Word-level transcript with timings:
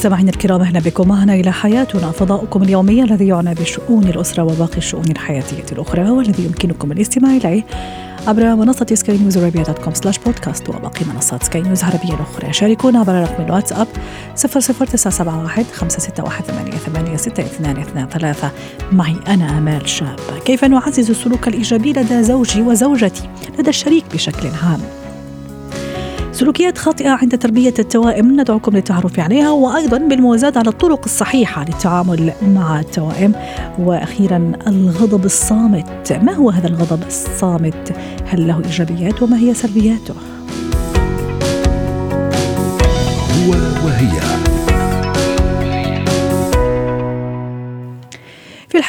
مستمعينا 0.00 0.30
الكرام 0.30 0.60
أهلا 0.60 0.80
بكم. 0.80 1.08
معنا 1.08 1.34
إلى 1.34 1.52
حياتنا 1.52 2.10
فضاؤكم 2.10 2.62
اليومي 2.62 3.02
الذي 3.02 3.26
يعنى 3.26 3.54
بشؤون 3.54 4.04
الأسرة 4.04 4.42
وباقي 4.42 4.76
الشؤون 4.76 5.04
الحياتية 5.10 5.64
الأخرى 5.72 6.10
والذي 6.10 6.44
يمكنكم 6.44 6.92
الاستماع 6.92 7.36
إليه 7.36 7.64
عبر 8.26 8.54
منصة 8.54 8.86
سكاي 8.94 9.18
نيوز 9.18 9.38
dot 9.38 9.78
com 9.78 9.94
slash 9.94 10.18
بودكاست 10.18 10.68
وباقي 10.68 11.04
منصات 11.14 11.42
سكاي 11.42 11.62
نيوز 11.62 11.84
العربية 11.84 12.14
الأخرى. 12.14 12.52
شاركونا 12.52 12.98
عبر 12.98 13.12
رقم 13.12 13.44
الواتساب 13.44 13.88
00971 14.36 15.64
561 15.74 16.72
886223 16.86 18.50
معي 18.92 19.16
أنا 19.28 19.58
أمال 19.58 19.88
شاب. 19.88 20.16
كيف 20.44 20.64
نعزز 20.64 21.10
السلوك 21.10 21.48
الإيجابي 21.48 21.92
لدى 21.92 22.22
زوجي 22.22 22.62
وزوجتي؟ 22.62 23.28
لدى 23.58 23.70
الشريك 23.70 24.04
بشكل 24.14 24.48
عام. 24.62 24.99
سلوكيات 26.40 26.78
خاطئة 26.78 27.10
عند 27.10 27.38
تربية 27.38 27.74
التوائم. 27.78 28.40
ندعوكم 28.40 28.72
للتعرف 28.76 29.20
عليها 29.20 29.50
وأيضا 29.50 29.98
بالموازاة 29.98 30.52
على 30.56 30.68
الطرق 30.68 31.00
الصحيحة 31.04 31.64
للتعامل 31.64 32.32
مع 32.42 32.80
التوائم. 32.80 33.32
وأخيرا 33.78 34.52
الغضب 34.66 35.24
الصامت. 35.24 36.12
ما 36.22 36.32
هو 36.32 36.50
هذا 36.50 36.68
الغضب 36.68 37.02
الصامت؟ 37.06 37.92
هل 38.26 38.48
له 38.48 38.62
إيجابيات 38.64 39.22
وما 39.22 39.38
هي 39.38 39.54
سلبياته؟ 39.54 40.14
هو 43.36 43.50
وهي. 43.84 44.29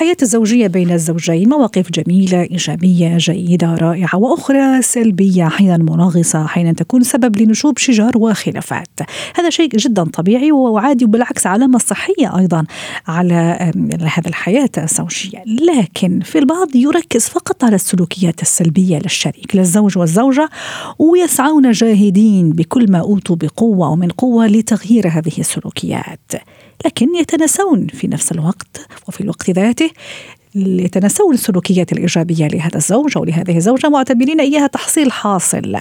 الحياة 0.01 0.17
الزوجية 0.21 0.67
بين 0.67 0.91
الزوجين 0.91 1.49
مواقف 1.49 1.91
جميلة 1.91 2.41
إيجابية 2.41 3.17
جيدة 3.17 3.75
رائعة 3.75 4.15
وأخرى 4.15 4.81
سلبية 4.81 5.47
أحيانا 5.47 5.83
مناغصة 5.83 6.45
أحيانا 6.45 6.73
تكون 6.73 7.03
سبب 7.03 7.37
لنشوب 7.37 7.77
شجار 7.77 8.17
وخلافات. 8.17 8.99
هذا 9.35 9.49
شيء 9.49 9.67
جدا 9.67 10.03
طبيعي 10.03 10.51
وعادي 10.51 11.05
وبالعكس 11.05 11.47
علامة 11.47 11.77
صحية 11.77 12.37
أيضا 12.37 12.65
على 13.07 13.71
هذا 14.01 14.27
الحياة 14.27 14.69
الزوجية. 14.77 15.43
لكن 15.45 16.19
في 16.19 16.39
البعض 16.39 16.75
يركز 16.75 17.25
فقط 17.25 17.63
على 17.63 17.75
السلوكيات 17.75 18.41
السلبية 18.41 18.97
للشريك 18.97 19.55
للزوج 19.55 19.97
والزوجة 19.97 20.49
ويسعون 20.99 21.71
جاهدين 21.71 22.49
بكل 22.49 22.91
ما 22.91 22.99
أوتوا 22.99 23.35
بقوة 23.35 23.89
ومن 23.89 24.09
قوة 24.09 24.47
لتغيير 24.47 25.07
هذه 25.07 25.39
السلوكيات. 25.39 26.31
لكن 26.85 27.15
يتناسون 27.15 27.87
في 27.87 28.07
نفس 28.07 28.31
الوقت 28.31 28.87
وفي 29.07 29.21
الوقت 29.21 29.49
ذاته 29.49 29.89
يتناسون 30.55 31.33
السلوكيات 31.33 31.91
الإيجابية 31.91 32.47
لهذا 32.47 32.77
الزوج 32.77 33.17
أو 33.17 33.25
لهذه 33.25 33.57
الزوجة 33.57 33.89
معتبرين 33.89 34.39
إياها 34.39 34.67
تحصيل 34.67 35.11
حاصل. 35.11 35.77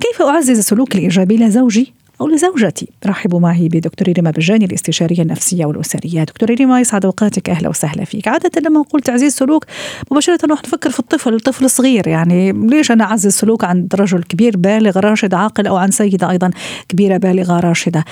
كيف 0.00 0.22
أعزز 0.22 0.58
السلوك 0.58 0.94
الإيجابي 0.94 1.36
لزوجي 1.36 1.92
أو 2.20 2.28
لزوجتي؟ 2.28 2.88
رحبوا 3.06 3.40
معي 3.40 3.68
بدكتور 3.68 4.08
ريما 4.08 4.30
بجاني 4.30 4.64
الاستشارية 4.64 5.22
النفسية 5.22 5.64
والأسرية. 5.66 6.24
دكتور 6.24 6.50
ريما 6.50 6.80
يسعد 6.80 7.04
أوقاتك. 7.04 7.50
أهلا 7.50 7.68
وسهلا 7.68 8.04
فيك. 8.04 8.28
عادة 8.28 8.60
لما 8.60 8.80
نقول 8.80 9.00
تعزيز 9.00 9.34
سلوك 9.34 9.64
مباشرة 10.10 10.38
نروح 10.44 10.64
نفكر 10.64 10.90
في 10.90 10.98
الطفل 11.00 11.34
الطفل 11.34 11.64
الصغير 11.64 12.08
يعني 12.08 12.52
ليش 12.52 12.90
أنا 12.90 13.04
أعزز 13.04 13.32
سلوك 13.32 13.64
عند 13.64 13.94
رجل 13.94 14.22
كبير 14.22 14.56
بالغ 14.56 14.98
راشد 14.98 15.34
عاقل 15.34 15.66
أو 15.66 15.76
عن 15.76 15.90
سيدة 15.90 16.30
أيضا 16.30 16.50
كبيرة 16.88 17.16
بالغة 17.16 17.60
راشدة؟ 17.60 18.04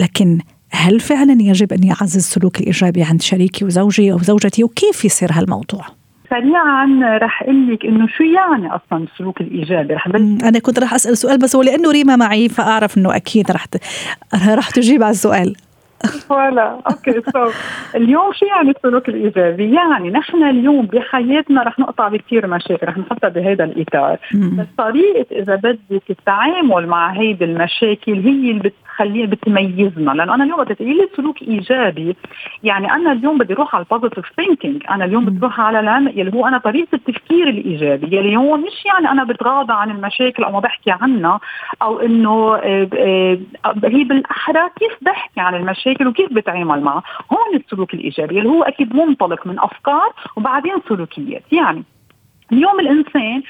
لكن 0.00 0.38
هل 0.72 1.00
فعلا 1.00 1.32
يجب 1.42 1.72
أن 1.72 1.82
يعزز 1.82 2.16
السلوك 2.16 2.60
الإيجابي 2.60 3.02
عند 3.02 3.22
شريكي 3.22 3.64
وزوجي 3.64 4.12
أو 4.12 4.18
زوجتي 4.18 4.64
وكيف 4.64 5.04
يصير 5.04 5.28
هالموضوع؟ 5.32 5.84
سريعا 6.30 7.18
رح 7.22 7.42
أقول 7.42 7.72
لك 7.72 7.84
إنه 7.84 8.06
شو 8.06 8.24
يعني 8.24 8.68
أصلا 8.68 9.06
السلوك 9.12 9.40
الإيجابي 9.40 9.94
رح 9.94 10.06
أنا 10.06 10.58
كنت 10.58 10.78
رح 10.78 10.94
أسأل 10.94 11.18
سؤال 11.18 11.38
بس 11.38 11.54
ولأنه 11.54 11.90
ريما 11.90 12.16
معي 12.16 12.48
فأعرف 12.48 12.98
إنه 12.98 13.16
أكيد 13.16 13.50
رح 13.50 13.64
ت... 13.64 13.76
رح 14.48 14.70
تجيب 14.70 15.02
على 15.02 15.10
السؤال 15.10 15.56
ولا 16.30 16.78
okay 16.90 17.22
so 17.32 17.50
اليوم 17.94 18.32
شو 18.32 18.46
يعني 18.46 18.70
السلوك 18.70 19.08
الإيجابي؟ 19.08 19.74
يعني 19.74 20.10
نحن 20.10 20.42
اليوم 20.42 20.86
بحياتنا 20.86 21.62
رح 21.62 21.78
نقطع 21.78 22.08
بكثير 22.08 22.46
مشاكل 22.46 22.86
رح 22.86 22.98
نحطها 22.98 23.28
بهذا 23.28 23.64
الإطار. 23.64 24.18
بس 24.34 24.66
طريقة 24.78 25.26
إذا 25.32 25.54
بدك 25.54 26.10
التعامل 26.10 26.86
مع 26.86 27.12
هيدي 27.12 27.44
المشاكل 27.44 28.12
هي 28.12 28.50
اللي 28.50 28.72
بتخليها 28.92 29.26
بتميزنا. 29.26 30.10
لأنه 30.12 30.34
أنا 30.34 30.44
اليوم 30.44 30.64
بدي 30.64 30.74
تقولي 30.74 30.94
لي 30.94 31.08
سلوك 31.16 31.42
إيجابي. 31.42 32.16
يعني 32.62 32.92
أنا 32.92 33.12
اليوم 33.12 33.38
بدي 33.38 33.52
أروح 33.54 33.74
على 33.74 33.84
ال 33.84 33.88
positive 33.88 34.24
thinking 34.36 34.82
أنا 34.90 35.04
اليوم 35.04 35.24
بدي 35.24 35.38
أروح 35.38 35.60
على 35.60 35.80
العلم 35.80 36.08
يلي 36.08 36.32
هو 36.34 36.46
أنا 36.46 36.58
طريقة 36.58 36.88
التفكير 36.94 37.48
الإيجابي. 37.48 38.16
يلي 38.16 38.36
هو 38.36 38.56
مش 38.56 38.84
يعني 38.86 39.10
أنا 39.10 39.24
بتغاضى 39.24 39.72
عن 39.72 39.90
المشاكل 39.90 40.44
أو 40.44 40.52
ما 40.52 40.60
بحكي 40.60 40.90
عنها 40.90 41.40
أو 41.82 42.00
إنه 42.00 42.54
آه، 42.56 42.88
آه، 42.98 43.38
هي 43.84 44.04
بالاحرى 44.04 44.70
كيف 44.78 44.92
بحكي 45.02 45.40
عن 45.40 45.54
المشاكل. 45.54 45.91
وكيف 46.00 46.32
بتعامل 46.32 46.80
معها 46.80 47.02
هون 47.32 47.56
السلوك 47.60 47.94
الإيجابي 47.94 48.38
اللي 48.38 48.48
هو 48.48 48.62
أكيد 48.62 48.96
منطلق 48.96 49.46
من 49.46 49.60
أفكار 49.60 50.12
وبعدين 50.36 50.74
سلوكيات. 50.88 51.42
يعني 51.52 51.84
اليوم 52.52 52.80
الإنسان 52.80 53.42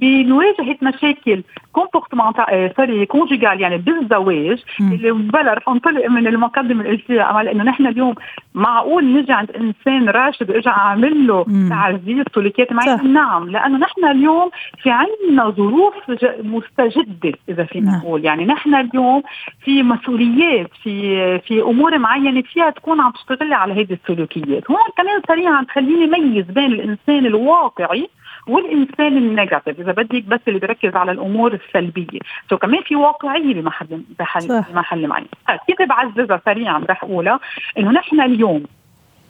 بمواجهه 0.00 0.76
مشاكل 0.82 1.42
comportemental 1.72 2.72
sorry 2.76 3.06
conjugal 3.06 3.60
يعني 3.60 3.78
بالزواج. 3.78 4.64
اللي 4.80 5.12
بلا 5.12 5.54
رح 5.54 5.68
انطلق 5.68 6.06
من 6.06 6.26
المقدمة 6.26 6.80
اللي 6.80 6.90
قلتيها 6.96 7.30
امل 7.30 7.48
إنه 7.48 7.64
نحن 7.64 7.86
اليوم 7.86 8.14
معقول 8.54 9.04
نجي 9.12 9.32
عند 9.32 9.50
إنسان 9.50 10.08
راشد 10.08 10.50
واجى 10.50 10.68
عامل 10.68 11.26
له 11.26 11.46
تعزيز 11.68 12.24
سلوكيات 12.34 12.72
معي 12.72 12.96
نعم 12.96 13.50
لأنه 13.50 13.78
نحن 13.78 14.04
اليوم 14.04 14.50
في 14.82 14.90
عندنا 14.90 15.50
ظروف 15.50 15.94
مستجدة 16.42 17.32
إذا 17.48 17.64
فينا 17.64 17.90
نعم. 17.90 18.00
نقول. 18.00 18.24
يعني 18.24 18.44
نحن 18.44 18.74
اليوم 18.74 19.22
في 19.64 19.82
مسؤوليات 19.82 20.70
في 20.82 21.38
في 21.38 21.62
أمور 21.62 21.98
معينة 21.98 22.42
فيها 22.42 22.70
تكون 22.70 23.00
عم 23.00 23.10
تشتغلي 23.10 23.54
على 23.54 23.72
هذه 23.72 23.98
السلوكيات. 24.02 24.70
هون 24.70 24.78
كمان 24.96 25.20
سريعا 25.28 25.66
خليني 25.74 26.06
ميز 26.06 26.44
بين 26.44 26.72
الإنسان 26.72 27.26
الواقعي 27.26 28.08
والإنسان 28.46 29.16
ال 29.16 29.23
negative 29.23 29.80
إذا 29.80 29.92
بدك 29.92 30.24
بس 30.24 30.40
اللي 30.48 30.58
بركز 30.58 30.96
على 30.96 31.12
الأمور 31.12 31.54
السلبية. 31.54 32.18
so 32.50 32.58
كمان 32.58 32.82
في 32.82 32.96
واقعية 32.96 33.54
بمحل 33.54 34.02
بحل 34.18 34.64
بمحل 34.70 35.08
معين. 35.08 35.26
طيب، 35.48 35.58
كيف 35.66 35.88
بعززها؟ 35.88 36.40
سريعا 36.44 36.84
رح 36.90 37.04
أقولها. 37.04 37.40
إنه 37.78 37.90
نحن 37.90 38.20
اليوم 38.20 38.64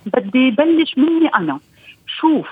بدي 0.07 0.51
بلش 0.51 0.99
مني 0.99 1.29
أنا 1.29 1.59
شوف 2.07 2.49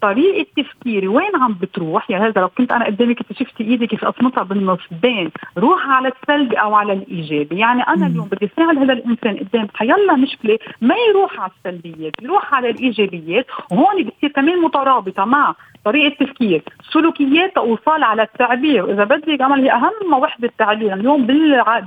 طريقة 0.00 0.46
تفكيري 0.56 1.08
وين 1.08 1.36
عم 1.40 1.56
بتروح. 1.60 2.10
يعني 2.10 2.24
هذا 2.24 2.40
لو 2.40 2.48
كنت 2.48 2.72
أنا 2.72 2.84
قدامك 2.84 3.18
كنت 3.18 3.38
شفتي 3.38 3.64
إيدي 3.64 3.86
كيف 3.86 4.04
أصمتها 4.04 4.42
بالنص 4.42 4.80
بين 5.02 5.30
روح 5.58 5.88
على 5.88 6.08
السلبي 6.08 6.56
أو 6.56 6.74
على 6.74 6.92
الإيجابي. 6.92 7.58
يعني 7.58 7.82
أنا 7.82 8.06
اليوم 8.06 8.28
بدي 8.28 8.50
اساعد 8.54 8.78
هذا 8.78 8.92
الإنسان 8.92 9.36
قدام. 9.36 9.66
حيلا 9.74 10.16
مشكلة 10.16 10.58
ما 10.80 10.94
يروح 11.08 11.40
على 11.40 11.50
السلبيات 11.58 12.12
يروح 12.22 12.54
على 12.54 12.70
الإيجابيات. 12.70 13.46
وهون 13.70 14.04
بتصير 14.04 14.30
كمان 14.30 14.58
مترابطة 14.58 15.24
مع 15.24 15.54
طريقة 15.84 16.24
تفكير. 16.24 16.62
سلوكيات 16.92 17.54
توصل 17.54 18.02
على 18.02 18.22
التعبير. 18.22 18.86
واذا 18.86 19.04
بدك 19.04 19.40
عمل 19.40 19.60
هي 19.60 19.72
أهم 19.72 20.12
وحدة 20.12 20.50
تعبير. 20.58 20.94
اليوم 20.94 21.26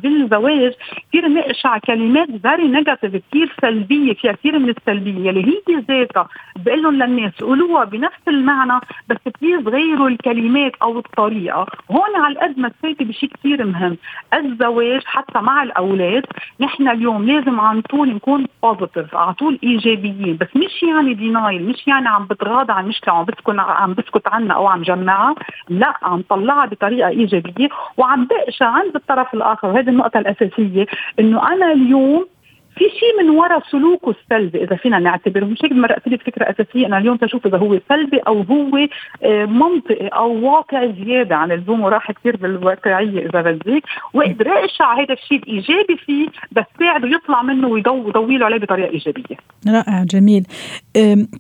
بالزواج 0.02 0.74
كثير 1.10 1.28
نقشع 1.30 1.78
كلمات 1.78 2.28
very 2.42 2.68
negative 2.68 3.16
كثير 3.16 3.54
سلبية 3.62 4.14
فيها 4.14 4.32
كثير 4.32 4.60
من 4.60 4.70
السلبية. 4.70 5.30
اللي 5.30 5.46
هي 5.70 5.76
ذاتها 5.90 6.28
بقول 6.66 6.84
لهم 6.84 6.96
للناس 6.96 7.44
قولوها 7.44 7.84
بنفس 7.84 8.28
المعنى 8.28 8.80
بس 9.10 9.18
please 9.42 9.68
غيروا 9.68 10.10
الكلمات 10.10 10.72
أو 10.82 11.00
الطريقة. 11.00 11.66
هون 11.92 12.16
على 12.16 12.40
قد 12.40 12.60
ما 12.60 12.70
تفايتي 12.70 13.04
بشيء 13.04 13.30
كثير 13.30 13.66
مهم. 13.66 13.98
الزواج 14.34 15.02
حتى 15.06 15.40
مع 15.40 15.64
الأولاد 15.64 16.26
نحن 16.60 16.88
اليوم 16.88 17.26
لازم 17.26 17.60
على 17.60 17.82
طول 17.82 18.10
نكون 18.10 18.46
positive 18.64 19.16
على 19.16 19.34
طول 19.34 19.60
إيجابيين. 19.64 20.38
بس 20.42 20.48
مش 20.56 20.84
يعني 20.84 21.14
denial 21.14 21.64
مش 21.70 21.88
يعني 21.88 22.08
عم 22.08 22.26
بتغاضى 22.26 22.74
عن 22.74 22.88
مشكلة 22.88 23.14
عم 23.14 23.26
بتكون 23.26 23.60
عم 23.84 23.94
بسكت 23.94 24.28
عنها 24.28 24.56
أو 24.56 24.68
عم 24.68 24.82
جمعها 24.82 25.36
لا 25.70 25.94
عم 26.02 26.24
طلعها 26.30 26.66
بطريقة 26.66 27.10
إيجابية 27.10 27.70
وعم 27.98 28.28
بقشع 28.28 28.66
عند 28.66 28.96
الطرف 28.96 29.34
الآخر. 29.34 29.68
وهذه 29.68 29.90
النقطة 29.90 30.18
الأساسية 30.20 30.86
إنه 31.20 31.54
أنا 31.54 31.72
اليوم 31.72 32.28
في 32.76 32.86
شيء 33.00 33.24
من 33.24 33.30
وراء 33.30 33.64
سلوكه 33.72 34.16
السلبي 34.22 34.64
إذا 34.64 34.76
فينا 34.76 35.00
نعتبر 35.00 35.46
مش 35.46 35.60
هيك 35.64 35.72
مرقت 35.72 36.08
لي 36.08 36.18
فكرة 36.18 36.44
أساسية 36.50 36.88
أنا 36.88 36.98
اليوم 36.98 37.18
تشوف 37.18 37.48
إذا 37.48 37.58
هو 37.58 37.80
سلبي 37.90 38.18
أو 38.18 38.42
هو 38.42 38.88
آه، 39.24 39.46
منطقي 39.46 40.08
أو 40.08 40.46
واقع 40.46 40.92
زيادة 41.06 41.36
عن 41.36 41.52
اللزوم 41.52 41.82
وراح 41.82 42.12
كثير 42.12 42.38
بالواقعية 42.38 43.30
إذا 43.30 43.42
بدك 43.42 43.84
واقدر 44.14 44.48
اقشع 44.48 45.00
هذا 45.00 45.14
الشيء 45.14 45.38
الإيجابي 45.38 45.98
فيه 46.06 46.28
بس 46.52 46.66
ساعده 46.80 47.08
يطلع 47.08 47.42
منه 47.42 47.68
ويضوي 47.68 48.38
له 48.38 48.46
عليه 48.46 48.58
بطريقة 48.58 48.90
إيجابية. 48.90 49.36
رائع 49.68 50.04
جميل. 50.04 50.46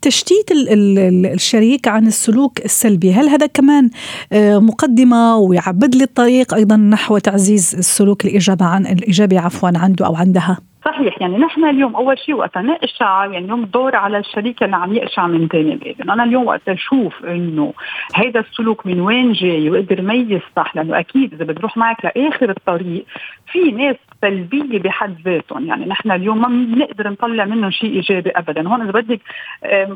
تشتيت 0.01 0.51
الشريك 0.51 1.87
عن 1.87 2.07
السلوك 2.07 2.65
السلبي، 2.65 3.13
هل 3.13 3.29
هذا 3.29 3.45
كمان 3.45 3.89
آه، 4.33 4.59
مقدمة 4.59 5.37
ويعبد 5.37 5.95
لي 5.95 6.03
الطريق 6.03 6.53
أيضا 6.53 6.75
نحو 6.75 7.17
تعزيز 7.17 7.75
السلوك 7.77 8.25
الإيجابي 8.25 8.63
عن 8.63 8.85
الإيجابي 8.85 9.37
عفوا 9.37 9.71
عنده 9.75 10.05
أو 10.05 10.15
عندها؟ 10.15 10.57
صحيح 10.85 11.21
يعني 11.21 11.37
نحن 11.37 11.65
اليوم 11.65 11.95
أول 11.95 12.19
شيء 12.19 12.35
وقت 12.35 12.57
نقشع 12.57 13.25
يعني 13.25 13.45
اليوم 13.45 13.65
دور 13.65 13.95
على 13.95 14.17
الشريك 14.17 14.63
اللي 14.63 14.75
عم 14.75 14.93
يقشع 14.93 15.27
من 15.27 15.47
ثاني 15.47 15.75
باب، 15.75 16.09
أنا 16.11 16.23
اليوم 16.23 16.47
وقت 16.47 16.69
أشوف 16.69 17.25
إنه 17.25 17.73
هيدا 18.15 18.39
السلوك 18.39 18.85
من 18.85 18.99
وين 18.99 19.31
جاي 19.31 19.69
واقدر 19.69 20.01
ميز 20.01 20.41
صح 20.55 20.75
لأنه 20.75 20.99
أكيد 20.99 21.33
إذا 21.33 21.45
بتروح 21.45 21.77
معك 21.77 22.05
لآخر 22.05 22.49
الطريق 22.49 23.05
في 23.51 23.71
ناس 23.71 23.95
سلبية 24.23 24.79
بحد 24.79 25.15
ذاتهم، 25.25 25.65
يعني 25.65 25.85
نحن 25.85 26.11
اليوم 26.11 26.41
ما 26.41 26.47
بنقدر 26.47 27.09
نطلع 27.09 27.45
منهم 27.45 27.71
شيء 27.71 27.93
إيجابي 27.93 28.29
ابدا، 28.29 28.67
هون 28.67 28.81
إذا 28.81 28.91
بدك 28.91 29.19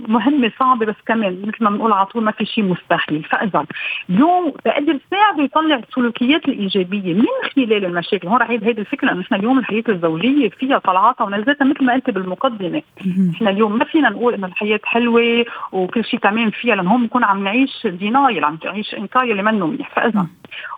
مهمة 0.07 0.51
صعبة 0.59 0.85
بس 0.85 0.95
كمان 1.05 1.41
مثل 1.47 1.63
ما 1.63 1.69
بنقول 1.69 1.91
على 1.91 2.05
طول 2.05 2.23
ما 2.23 2.31
في 2.31 2.45
شيء 2.45 2.63
مستحيل، 2.63 3.23
فإذا 3.23 3.65
اليوم 4.09 4.53
بقدر 4.65 4.99
ساعده 5.11 5.43
يطلع 5.43 5.75
السلوكيات 5.75 6.47
الإيجابية 6.47 7.13
من 7.13 7.25
خلال 7.55 7.85
المشاكل، 7.85 8.27
هون 8.27 8.37
رح 8.37 8.49
هيدي 8.49 8.81
الفكرة 8.81 9.11
إنه 9.11 9.19
نحن 9.19 9.35
اليوم 9.35 9.59
الحياة 9.59 9.83
الزوجية 9.89 10.49
فيها 10.49 10.77
طلعاتها 10.77 11.25
ونزلتها 11.25 11.65
مثل 11.65 11.85
ما 11.85 11.93
قلت 11.93 12.09
بالمقدمة. 12.09 12.81
إحنا 13.35 13.49
اليوم 13.49 13.77
ما 13.77 13.85
فينا 13.85 14.09
نقول 14.09 14.33
إنه 14.33 14.47
الحياة 14.47 14.79
حلوة 14.83 15.45
وكل 15.71 16.05
شيء 16.05 16.19
تمام 16.19 16.49
فيها 16.49 16.75
لأنه 16.75 16.91
هون 16.91 17.01
بنكون 17.01 17.23
عم 17.23 17.43
نعيش 17.43 17.87
denial 17.87 18.43
عم 18.43 18.57
نعيش 18.65 18.95
إنكار 18.95 19.23
اللي 19.23 19.43
منه 19.43 19.67
منيح. 19.67 19.89
فإذا 19.95 20.27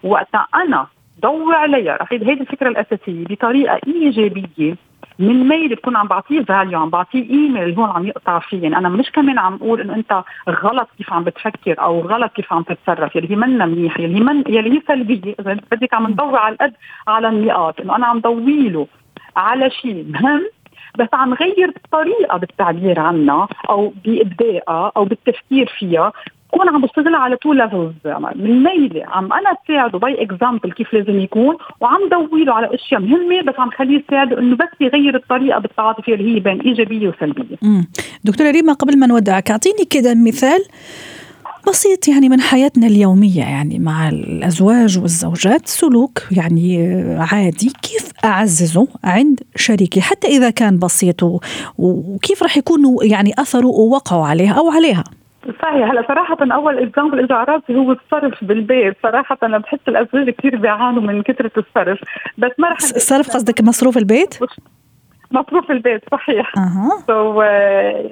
وقتها 0.04 0.48
أنا 0.56 0.88
ضوي 1.22 1.56
عليها. 1.56 1.98
رح 2.02 2.12
هيدي 2.12 2.32
الفكرة 2.32 2.70
الأساسية. 2.70 3.26
بطريقة 3.26 3.80
إيجابية 3.88 4.76
من 5.20 5.48
ميل 5.48 5.76
بكون 5.76 5.96
عم 5.96 6.08
بعطيه 6.08 6.42
value 6.42 6.80
عم 6.80 6.90
بعطيه 6.90 7.28
قيمه 7.28 7.64
اللي 7.64 7.78
هون 7.78 7.90
عم 7.90 8.08
يقطع 8.08 8.40
فيه. 8.40 8.64
يعني 8.64 8.78
أنا 8.78 8.90
مش 8.90 9.12
كمان 9.12 9.40
عم 9.40 9.56
أقول 9.56 9.82
إنه 9.82 9.96
أنت 9.96 10.24
غلط 10.50 10.90
كيف 10.98 11.14
عم 11.14 11.24
بتفكر 11.24 11.82
أو 11.82 12.02
غلط 12.02 12.32
كيف 12.32 12.54
عم 12.54 12.64
تتصرف. 12.64 13.16
يلي 13.16 13.32
هي 13.32 13.36
منا 13.36 13.66
منيحه 13.66 14.02
يلي 14.02 14.16
هي 14.16 14.20
من 14.20 14.44
يلي 14.48 14.78
هي 14.78 14.82
سلبية. 14.88 15.36
إذا 15.40 15.58
بدك 15.72 15.94
عم 15.94 16.08
نضوي 16.08 16.38
على 16.38 16.54
القد 16.54 16.74
على 17.08 17.30
النقاط. 17.30 17.82
إنه 17.82 17.96
أنا 17.96 18.08
عم 18.08 18.20
ضوي 18.20 18.70
له 18.70 18.88
على 19.36 19.70
شيء 19.70 20.06
مهم 20.10 20.42
بس 20.98 21.08
عم 21.14 21.34
غير 21.34 21.74
الطريقة 21.86 22.38
بالتعبير 22.38 23.00
عنها 23.00 23.48
أو 23.70 23.94
بابدائها 24.06 24.92
أو 24.98 25.06
بالتفكير 25.06 25.74
فيها. 25.80 26.12
كون 26.52 26.70
عم 26.70 26.82
بشتغل 26.82 27.16
على 27.16 27.38
two 27.38 27.54
levels 27.54 27.94
من 28.36 28.64
ميلي 28.64 29.04
عم 29.04 29.34
أنا 29.34 29.56
ساعده 29.68 30.00
by 30.00 30.24
example 30.24 30.72
كيف 30.72 30.94
لازم 30.94 31.20
يكون 31.20 31.56
وعم 31.82 32.10
ضوي 32.12 32.44
له 32.44 32.54
على 32.54 32.76
أشياء 32.76 33.02
مهمة 33.02 33.42
بس 33.42 33.60
عم 33.60 33.70
خليه 33.70 34.04
يساعده 34.08 34.40
إنه 34.40 34.56
بس 34.56 34.82
يغير 34.82 35.16
الطريقة 35.16 35.60
بالتعاطي 35.60 36.14
اللي 36.14 36.36
هي 36.36 36.40
بين 36.40 36.62
إيجابية 36.62 37.08
وسلبية. 37.08 37.56
دكتورة 38.24 38.52
ريما 38.52 38.74
قبل 38.74 39.00
ما 39.00 39.08
نودعك 39.08 39.52
أعطيني 39.52 39.86
كده 39.90 40.16
مثال 40.16 40.60
بسيط 41.68 42.08
يعني 42.08 42.30
من 42.30 42.42
حياتنا 42.42 42.88
اليومية 42.88 43.42
يعني 43.42 43.80
مع 43.80 44.10
الأزواج 44.10 45.00
والزوجات 45.00 45.68
سلوك 45.68 46.22
يعني 46.32 46.94
عادي 47.32 47.72
كيف 47.82 48.12
أعززه 48.26 48.88
عند 49.04 49.40
شريكي 49.56 50.02
حتى 50.02 50.28
إذا 50.28 50.50
كان 50.50 50.80
بسيط 50.80 51.24
وكيف 51.78 52.44
راح 52.44 52.58
يكون 52.58 52.82
يعني 53.02 53.34
أثره 53.38 53.68
ووقعه 53.68 54.26
عليها 54.26 54.54
أو 54.54 54.70
عليها؟ 54.70 55.04
صحيح 55.62 55.92
هلا 55.92 56.06
صراحة 56.08 56.38
أول 56.42 56.80
example 56.80 57.20
إجا 57.20 57.36
على 57.36 57.54
راسي 57.54 57.76
هو 57.76 57.92
الصرف 57.92 58.44
بالبيت، 58.44 58.98
صراحة 59.04 59.38
أنا 59.44 59.58
بحس 59.58 59.80
الأزواج 59.88 60.30
كثير 60.30 60.56
بيعانوا 60.56 61.02
من 61.02 61.22
كثرة 61.22 61.52
الصرف، 61.58 62.00
بس 62.38 62.52
ما 62.58 62.70
رح 62.70 62.78
الصرف 62.78 63.30
قصدك 63.30 63.62
مصروف 63.62 63.98
البيت؟ 63.98 64.40
مصروف 65.32 65.72
البيت 65.72 66.02
صحيح. 66.12 66.54
أها. 66.58 66.90
so 67.08 67.34
so, 67.34 67.38
uh, 67.38 67.42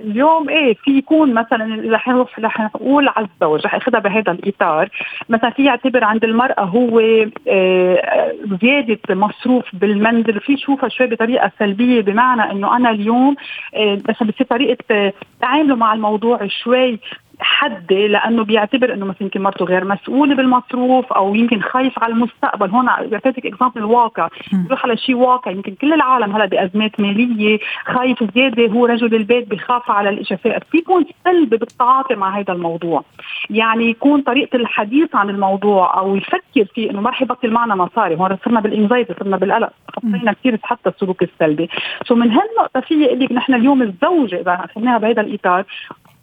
اليوم 0.06 0.50
إيه 0.50 0.74
في 0.74 0.98
يكون 0.98 1.34
مثلا 1.34 1.94
رح 1.94 2.08
نروح 2.08 2.40
رح 2.40 2.62
نقول 2.62 3.08
على 3.08 3.28
الزوج 3.34 3.66
رح 3.66 3.76
اخذها 3.76 4.00
بهذا 4.00 4.32
الإطار. 4.32 4.90
مثلا 5.30 5.50
في 5.50 5.64
يعتبر 5.66 6.04
عند 6.04 6.24
المرأة 6.24 6.64
هو 6.64 7.00
آه، 7.48 8.34
زيادة 8.62 9.00
مصروف 9.10 9.66
بالمنزل 9.74 10.40
في 10.40 10.54
يشوفها 10.54 10.90
شوي 10.90 11.08
بطريقة 11.08 11.52
سلبية 11.60 12.02
بمعنى 12.02 12.52
إنه 12.52 12.78
أنا 12.78 12.90
اليوم 12.90 13.36
آه، 13.76 14.00
مثلا 14.10 14.28
بصير 14.28 14.48
طريقه 14.50 14.78
آه، 14.92 15.14
تعامله 15.42 15.76
مع 15.76 15.94
الموضوع 15.94 16.48
شوي 16.48 17.00
حدي 17.40 18.08
لأنه 18.08 18.44
بيعتبر 18.44 18.94
إنه 18.94 19.06
مثلا 19.06 19.24
يمكن 19.24 19.42
مرته 19.42 19.66
غير 19.66 19.86
مسؤولة 19.86 20.36
بالمصروف 20.36 21.14
أو 21.14 21.36
يمكن 21.36 21.62
خايف 21.62 22.04
على 22.04 22.14
المستقبل. 22.14 22.70
هون 22.70 22.86
بعطيك 22.86 23.46
اكزامبل 23.46 23.78
الواقع. 23.78 24.28
بيروح 24.52 24.84
على 24.86 24.98
شيء 24.98 25.16
واقع 25.16 25.52
يمكن 25.52 25.76
كل 25.76 25.94
العالم 25.94 26.36
هلا 26.36 26.46
بأزمات 26.46 27.00
مالية 27.00 27.60
خايف 27.86 28.24
زيادة 28.36 28.68
هو 28.68 28.86
رجل 28.86 29.16
البيت 29.16 29.52
بخاف 29.52 29.92
على 29.92 30.10
الاشياء 30.10 30.40
في 30.40 30.78
يكون 30.78 31.06
سلبي 31.24 31.58
بالتعاطي 31.58 32.16
مع 32.16 32.40
هذا 32.40 32.54
الموضوع. 32.54 33.04
يعني 33.50 33.90
يكون 33.90 34.22
طريقة 34.22 34.56
الحديث 34.56 35.16
عن 35.16 35.30
الموضوع 35.30 36.00
أو 36.00 36.16
يفكر 36.16 36.66
فيه 36.76 36.92
إنه 36.92 37.02
ما 37.02 37.10
رح 37.10 37.22
يبطل 37.22 37.52
معنا 37.52 37.76
مصاري. 37.76 38.16
هون 38.16 38.38
صرنا 38.46 38.60
بال 38.60 38.72
anxiety 38.72 39.14
صرنا 39.20 39.38
بالقلق. 39.38 39.70
خطينا 39.96 40.34
كثير 40.34 40.60
حتى 40.64 40.90
السلوك 40.90 41.24
السلبي. 41.24 41.70
so 42.06 42.16
من 42.16 42.32
هالنقطة 42.32 42.80
في 42.80 42.96
لك 42.96 43.32
نحن 43.32 43.54
اليوم 43.54 43.82
الزوجة 43.82 44.42
إذا 44.42 44.66
أخذناها 44.66 44.98
بهذا 44.98 45.22
الإطار 45.22 45.66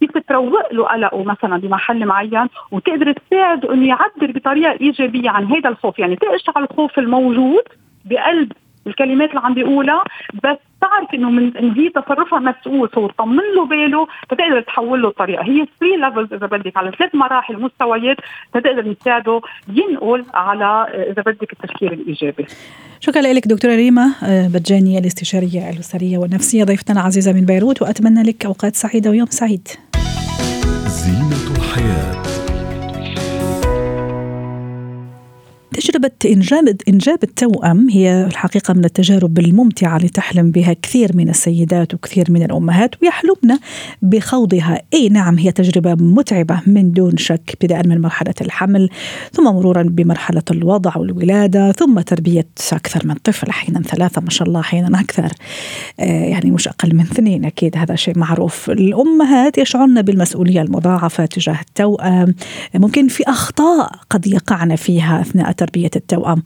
فيك 0.00 0.24
تروق 0.28 0.72
له 0.72 0.84
قلقه 0.84 1.24
مثلا 1.24 1.56
بمحل 1.56 2.06
معين 2.06 2.48
وتقدر 2.70 3.12
تساعده 3.12 3.74
إنه 3.74 3.88
يعبر 3.88 4.32
بطريقة 4.32 4.72
إيجابية 4.80 5.30
عن 5.30 5.44
هذا 5.44 5.68
الخوف. 5.68 5.98
يعني 5.98 6.16
تقشع 6.16 6.52
الخوف 6.56 6.98
الموجود 6.98 7.62
بقلب 8.04 8.52
الكلمات 8.86 9.30
اللي 9.30 9.40
عم 9.40 9.54
بيقولها 9.54 10.04
بس 10.34 10.56
تعرف 10.80 11.14
إنه 11.14 11.30
من 11.30 11.56
إن 11.56 11.70
هي 11.70 11.88
تصرفها 11.88 12.38
مسؤول 12.38 12.90
so 12.94 13.06
تطمن 13.06 13.42
له 13.56 13.66
باله 13.66 14.06
فتقدر 14.28 14.60
تحول 14.60 15.02
له 15.02 15.08
الطريقة 15.08 15.42
هي 15.44 15.66
three 15.80 15.96
levels 15.96 16.32
إذا 16.32 16.46
بدك 16.46 16.76
على 16.76 16.90
ثلاث 16.98 17.14
مراحل 17.14 17.60
مستويات 17.60 18.16
فتقدر 18.54 18.88
نساعده 18.88 19.40
ينقل 19.68 20.24
على 20.34 20.86
إذا 21.10 21.22
بدك 21.22 21.52
التفكير 21.52 21.92
الإيجابي. 21.92 22.46
شكرا 23.00 23.22
لك 23.22 23.48
دكتورة 23.48 23.74
ريما. 23.74 24.14
آه، 24.24 24.48
بجاني 24.48 24.98
الاستشارية 24.98 25.70
الأسرية 25.70 26.18
والنفسية 26.18 26.64
ضيفتنا 26.64 27.00
العزيزة 27.00 27.32
من 27.32 27.46
بيروت 27.46 27.82
وأتمنى 27.82 28.22
لك 28.22 28.44
أوقات 28.46 28.76
سعيدة 28.76 29.10
ويوم 29.10 29.26
سعيد. 29.26 29.68
زينة 30.86 31.56
الحياة. 31.56 32.23
تجربة 35.74 36.10
إنجاب 36.26 36.76
إنجاب 36.88 37.18
التوأم. 37.22 37.88
هي 37.90 38.24
الحقيقة 38.24 38.74
من 38.74 38.84
التجارب 38.84 39.38
الممتعة 39.38 39.96
اللي 39.96 40.08
تحلم 40.08 40.50
بها 40.50 40.72
كثير 40.82 41.16
من 41.16 41.28
السيدات 41.28 41.94
وكثير 41.94 42.26
من 42.30 42.42
الأمهات 42.42 42.94
ويحلمن 43.02 43.58
بخوضها. 44.02 44.80
أي 44.94 45.08
نعم 45.08 45.38
هي 45.38 45.52
تجربة 45.52 45.94
متعبة 45.94 46.60
من 46.66 46.92
دون 46.92 47.16
شك 47.16 47.56
بدءا 47.62 47.82
من 47.86 48.00
مرحلة 48.00 48.34
الحمل 48.40 48.88
ثم 49.32 49.44
مرورا 49.44 49.82
بمرحلة 49.82 50.42
الوضع 50.50 50.96
والولادة 50.96 51.72
ثم 51.72 52.00
تربية 52.00 52.46
أكثر 52.72 53.06
من 53.06 53.14
طفل 53.14 53.48
أحيانا 53.48 53.82
ثلاثة 53.82 54.20
ما 54.20 54.30
شاء 54.30 54.48
الله 54.48 54.60
أحيانا 54.60 55.00
أكثر. 55.00 55.32
آه 56.00 56.04
يعني 56.04 56.50
مش 56.50 56.68
أقل 56.68 56.94
من 56.94 57.00
اثنين 57.00 57.44
أكيد 57.44 57.76
هذا 57.76 57.94
شيء 57.94 58.18
معروف. 58.18 58.70
الأمهات 58.70 59.58
يشعرن 59.58 60.02
بالمسؤولية 60.02 60.62
المضاعفة 60.62 61.26
تجاه 61.26 61.60
التوأم. 61.60 62.34
ممكن 62.74 63.08
في 63.08 63.24
أخطاء 63.28 63.92
قد 64.10 64.26
يقعن 64.26 64.76
فيها 64.76 65.20
أثناء 65.20 65.52
تربية 65.64 65.90
التوأم 65.96 66.42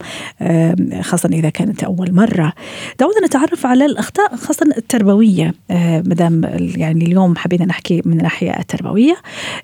خاصة 1.01 1.29
إذا 1.33 1.49
كانت 1.49 1.83
أول 1.83 2.13
مرة. 2.13 2.53
دعونا 2.99 3.25
نتعرف 3.25 3.65
على 3.65 3.85
الأخطاء 3.85 4.35
خاصة 4.35 4.65
التربوية. 4.77 5.53
مدام 6.05 6.41
يعني 6.75 7.05
اليوم 7.05 7.35
حبينا 7.35 7.65
نحكي 7.65 8.01
من 8.05 8.13
الناحية 8.17 8.59
التربوية 8.59 9.15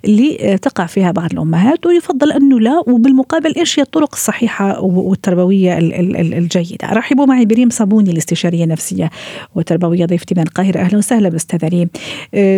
اللي 0.04 0.58
تقع 0.62 0.86
فيها 0.86 1.10
بعض 1.10 1.32
الأمهات 1.32 1.86
ويفضل 1.86 2.32
أنه 2.32 2.60
لا 2.60 2.82
وبالمقابل 2.86 3.54
إيش 3.56 3.78
هي 3.78 3.82
الطرق 3.82 4.14
الصحيحة 4.14 4.80
والتربوية 4.80 5.78
الجيدة. 5.78 6.88
رحبوا 6.92 7.26
معي 7.26 7.44
بريم 7.44 7.70
صابوني 7.70 8.10
الاستشارية 8.10 8.64
النفسية 8.64 9.10
والتربوية 9.54 10.06
ضيفتي 10.06 10.34
من 10.34 10.42
القاهرة. 10.42 10.80
أهلا 10.80 10.98
وسهلا 10.98 11.28
بالأستاذة 11.28 11.68
ريم. 11.68 11.88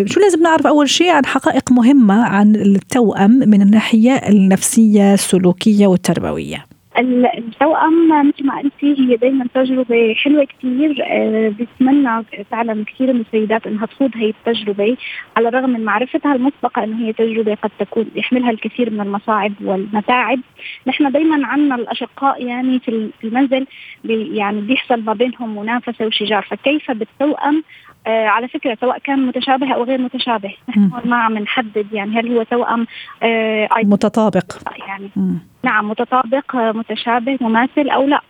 شو 0.07 0.21
لازم 0.21 0.43
نعرف 0.43 0.67
أول 0.67 0.89
شيء 0.89 1.11
عن 1.11 1.27
حقائق 1.27 1.73
مهمة 1.73 2.15
عن 2.15 2.57
التوأم 2.57 3.31
من 3.31 3.63
الناحية 3.63 4.13
النفسية 4.13 5.15
السلوكية 5.15 5.87
والتربوية؟ 5.87 6.65
التوأم 6.99 8.29
مثل 8.29 8.47
ما 8.47 8.59
قلتي 8.59 8.95
هي 8.99 9.17
دائما 9.17 9.47
تجربة 9.55 10.15
حلوة 10.15 10.45
كثير 10.45 11.05
أه 11.07 11.49
بتمنى 11.49 12.25
فعلا 12.51 12.85
كثير 12.85 13.13
من 13.13 13.21
السيدات 13.21 13.67
إنها 13.67 13.87
تخوض 13.87 14.11
هي 14.15 14.29
التجربة 14.31 14.97
على 15.37 15.49
الرغم 15.49 15.71
من 15.71 15.85
معرفتها 15.85 16.35
المسبقة 16.35 16.85
إنه 16.85 17.07
هي 17.07 17.13
تجربة 17.13 17.55
قد 17.55 17.71
تكون 17.79 18.07
يحملها 18.15 18.51
الكثير 18.51 18.91
من 18.91 19.01
المصاعب 19.01 19.53
والمتاعب. 19.61 20.41
نحن 20.87 21.13
دائما 21.13 21.47
عندنا 21.47 21.75
الأشقاء 21.75 22.45
يعني 22.45 22.79
في 22.79 23.11
المنزل 23.25 23.67
يعني 24.05 24.61
بيحصل 24.61 25.01
ما 25.01 25.13
بينهم 25.13 25.59
منافسة 25.59 26.07
وشجار 26.07 26.43
فكيف 26.43 26.91
بالتوأم 26.91 27.65
آه 28.07 28.27
على 28.27 28.49
فكرة 28.49 28.79
سواء 28.81 28.99
كان 28.99 29.27
متشابه 29.27 29.73
أو 29.75 29.85
غير 29.85 30.01
متشابه. 30.01 30.55
نحن 30.69 30.91
ما 31.05 31.17
عم 31.17 31.39
نحدد 31.39 31.87
يعني 31.93 32.21
هل 32.21 32.37
هو 32.37 32.43
توأم 32.43 32.87
آه 33.23 33.69
متطابق. 33.85 34.53
يعني 34.89 35.11
مم. 35.17 35.39
نعم 35.63 35.89
متطابق 35.89 36.57
آه 36.57 36.73
متشابه 36.73 37.39
مماثل 37.41 37.89
أو 37.89 38.07
لا. 38.07 38.21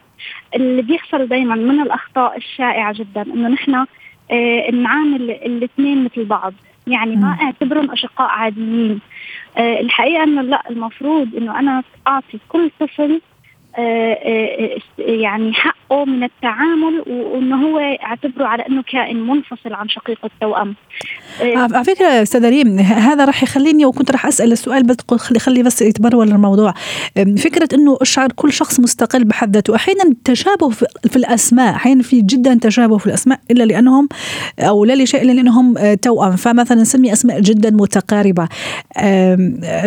اللي 0.55 0.83
بيحصل 0.83 1.27
دائما 1.27 1.55
من 1.55 1.81
الأخطاء 1.81 2.37
الشائعة 2.37 2.93
جدا 2.93 3.23
إنه 3.23 3.49
نحن 3.49 3.75
آه 4.31 4.71
نعامل 4.71 5.31
الاثنين 5.31 6.05
مثل 6.05 6.25
بعض. 6.25 6.53
يعني 6.87 7.17
ما 7.17 7.37
أعتبرهم 7.43 7.91
أشقاء 7.91 8.29
عاديين. 8.29 9.01
آه 9.57 9.81
الحقيقة 9.81 10.23
إنه 10.23 10.43
لا 10.43 10.63
المفروض 10.71 11.35
إنه 11.37 11.59
أنا 11.59 11.83
أعطي 12.09 12.39
كل 12.49 12.71
طفل 12.81 13.21
آه، 13.79 14.13
آه، 14.13 14.79
يعني 15.23 15.53
حقه 15.53 16.05
من 16.05 16.25
التعامل 16.25 17.05
وإنه 17.07 17.67
هو 17.67 17.79
اعتبره 17.79 18.47
على 18.47 18.67
إنه 18.69 18.83
كائن 18.93 19.27
منفصل 19.27 19.73
عن 19.73 19.89
شقيق 19.89 20.19
التوأم. 20.25 20.75
آه، 21.43 21.57
على 21.57 21.85
فكرة 21.85 22.07
أستاذ 22.07 22.49
ريم 22.49 22.79
هذا 22.79 23.25
راح 23.25 23.43
يخليني 23.43 23.85
وكنت 23.85 24.11
راح 24.11 24.27
أسأل 24.27 24.53
السؤال 24.53 24.83
بس 24.83 24.97
خلي 25.17 25.39
خلي 25.39 25.63
بس 25.63 25.83
يتبرول 25.83 26.29
الموضوع. 26.29 26.75
فكرة 27.17 27.69
إنه 27.75 27.99
الشعر 28.03 28.33
كل 28.37 28.53
شخص 28.53 28.81
مستقل 28.81 29.25
بحد 29.25 29.55
ذاته 29.55 29.75
أحيانا 29.75 30.15
تشابه 30.25 30.69
في 31.11 31.17
الأسماء 31.17 31.75
أحيانا 31.75 32.03
في 32.03 32.21
جدا 32.21 32.59
تشابه 32.63 32.99
في 32.99 33.07
الأسماء 33.07 33.41
إلا 33.51 33.65
لأنهم 33.65 34.09
أو 34.59 34.85
لا 34.85 35.03
لشيء 35.03 35.23
إلا 35.23 35.33
لأنهم 35.33 35.95
توأم. 35.95 36.37
فمثلا 36.37 36.81
نسمي 36.81 37.13
أسماء 37.13 37.41
جدا 37.41 37.71
متقاربة. 37.71 38.49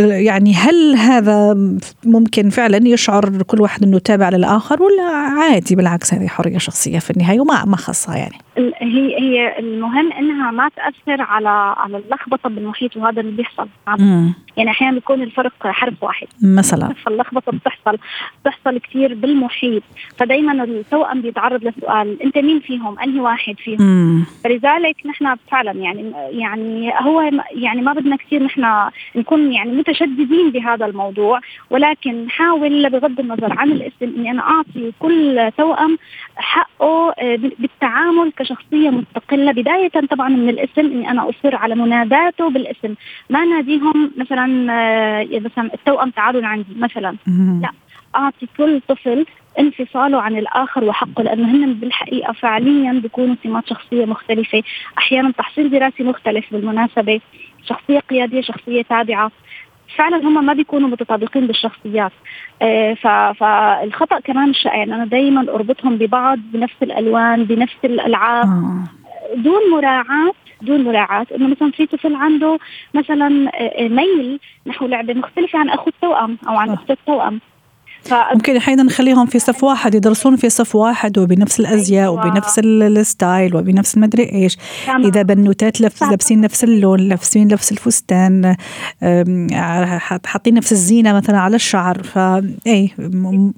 يعني 0.08 0.54
هل 0.54 0.96
هذا 0.96 1.58
ممكن 2.06 2.50
فعلا 2.50 2.88
يشعر 2.88 3.42
كل 3.48 3.62
واحد 3.62 3.84
إنه 3.84 4.00
تابع 4.00 4.30
للاخر 4.30 4.84
ولا 4.84 5.21
عادي 5.22 5.76
بالعكس 5.76 6.14
هذه 6.14 6.28
حرية 6.28 6.58
شخصية 6.58 7.00
في 7.00 7.12
النهاية 7.12 7.40
وما 7.40 7.66
ما 7.66 7.78
خصها 7.78 8.16
يعني. 8.16 8.38
هي 8.82 9.20
هي 9.20 9.60
المهم 9.60 10.12
إنها 10.12 10.52
ما 10.52 10.70
تأثر 10.70 11.22
على 11.22 11.50
على 11.78 11.98
اللخبطة 11.98 12.50
بالمحيط 12.50 12.98
وهذا 12.98 13.22
اللي 13.22 13.32
بيحصل. 13.32 13.68
يعني 14.58 14.70
أحيانا 14.70 14.94
بيكون 14.94 15.22
الفرق 15.22 15.54
حرف 15.68 16.04
واحد. 16.04 16.28
مثلا. 16.44 16.94
فاللخبطه 17.06 17.52
بتحصل 17.52 17.98
بتحصل 18.42 18.78
كثير 18.78 19.14
بالمحيط. 19.14 19.84
فدائما 20.18 20.64
التوأم 20.64 21.22
بيتعرض 21.22 21.64
لسؤال 21.64 22.22
أنت 22.24 22.38
مين 22.38 22.60
فيهم؟ 22.60 23.00
أنهي 23.00 23.20
واحد 23.20 23.56
فيهم؟ 23.58 23.82
مم. 23.82 24.26
فلذلك 24.44 24.96
نحن 25.06 25.36
فعلا 25.52 25.72
يعني 25.72 26.14
يعني 26.30 26.94
هو 27.00 27.22
يعني 27.56 27.82
ما 27.82 27.94
بدنا 27.94 28.16
كثير 28.16 28.44
نحن 28.44 28.90
نكون 29.16 29.54
يعني 29.54 29.72
متشددين 29.72 30.52
بهذا 30.52 30.86
الموضوع. 30.86 31.40
ولكن 31.70 32.26
نحاول 32.26 32.90
بغض 32.90 33.20
النظر 33.20 33.60
عن 33.60 33.72
الاسم 33.72 34.16
إني 34.18 34.32
أنا 34.32 34.42
أعطي 34.42 34.92
كل 35.02 35.52
توأم 35.58 35.98
حقه 36.36 37.14
آه، 37.20 37.36
بالتعامل 37.36 38.32
كشخصية 38.38 38.90
مستقلة. 38.90 39.52
بداية 39.52 39.90
طبعا 39.90 40.30
من 40.30 40.50
الاسم 40.50 40.86
إني 40.92 41.10
أنا 41.12 41.30
أصر 41.30 41.56
على 41.56 41.76
مناداته 41.76 42.50
بالاسم. 42.50 42.96
ما 43.30 43.46
ناديهم 43.46 44.12
مثلا 44.18 44.74
آه، 44.74 45.40
مثلا 45.40 45.74
التوأم 45.74 46.10
تعالوا 46.10 46.42
لعندي 46.42 46.76
مثلا. 46.78 47.16
لا 47.62 47.72
أعطي 48.16 48.48
كل 48.58 48.82
طفل 48.88 49.26
انفصاله 49.60 50.22
عن 50.22 50.38
الآخر 50.38 50.84
وحقه 50.84 51.24
لأنه 51.24 51.52
هن 51.52 51.74
بالحقيقة 51.74 52.34
فعليا 52.34 52.94
بيكونوا 52.94 53.36
سمات 53.44 53.68
شخصية 53.70 54.06
مختلفة، 54.06 54.64
أحيانا 54.98 55.32
تحصيل 55.32 55.70
دراسي 55.70 56.04
مختلف 56.04 56.46
بالمناسبة، 56.52 57.22
شخصية 57.66 58.00
قيادية، 58.00 58.42
شخصية 58.42 58.82
تابعة، 58.82 59.32
فعلا 59.98 60.18
هم 60.18 60.46
ما 60.46 60.54
بيكونوا 60.54 60.90
متطابقين 60.90 61.48
بالشخصيات. 61.48 62.12
آه 62.62 62.94
فالخطأ 63.34 64.20
كمان 64.20 64.54
يعني 64.66 64.96
أنا 64.96 65.06
دائما 65.06 65.42
أربطهم 65.42 65.98
ببعض 65.98 66.40
بنفس 66.54 66.76
الألوان 66.84 67.44
بنفس 67.44 67.78
الألعاب. 67.84 68.46
آه. 68.46 68.84
دون 69.36 69.72
مراعاة 69.72 70.32
دون 70.62 70.84
مراعاة. 70.84 71.28
إنه 71.36 71.48
مثلا 71.48 71.72
في 71.72 71.86
طفل 71.86 72.16
عنده 72.16 72.60
مثلا 72.94 73.52
آه، 73.54 73.88
ميل 73.88 74.40
نحو 74.68 74.86
لعبة 74.86 75.14
مختلفة 75.14 75.60
عن 75.60 75.70
أخو 75.70 75.90
التوأم 75.90 76.38
أو 76.48 76.56
عن 76.56 76.70
أخت 76.70 76.92
التوأم. 76.92 77.42
ممكن 78.34 78.58
أحيانا 78.58 78.84
نخليهم 78.84 79.26
في 79.26 79.40
صف 79.40 79.64
واحد 79.64 79.96
يدرسون 79.96 80.36
في 80.36 80.50
صف 80.50 80.76
واحد 80.76 81.18
وبنفس 81.18 81.60
الأزياء 81.60 82.12
أيوة. 82.12 82.28
وبنفس 82.28 82.60
ال 82.64 82.79
style 82.79 83.56
وبنفس 83.56 83.96
المدري 83.96 84.32
إيش. 84.34 84.58
إذا 84.90 85.22
بنوتات 85.22 85.82
لابسين 85.82 86.42
نفس 86.42 86.64
اللون 86.64 87.00
لابسين 87.00 87.48
نفس 87.48 87.72
الفستان 87.72 88.56
حاطين 90.26 90.54
نفس 90.54 90.72
الزينة 90.72 91.14
مثلا 91.14 91.40
على 91.40 91.56
الشعر 91.56 92.04
فاي 92.04 92.90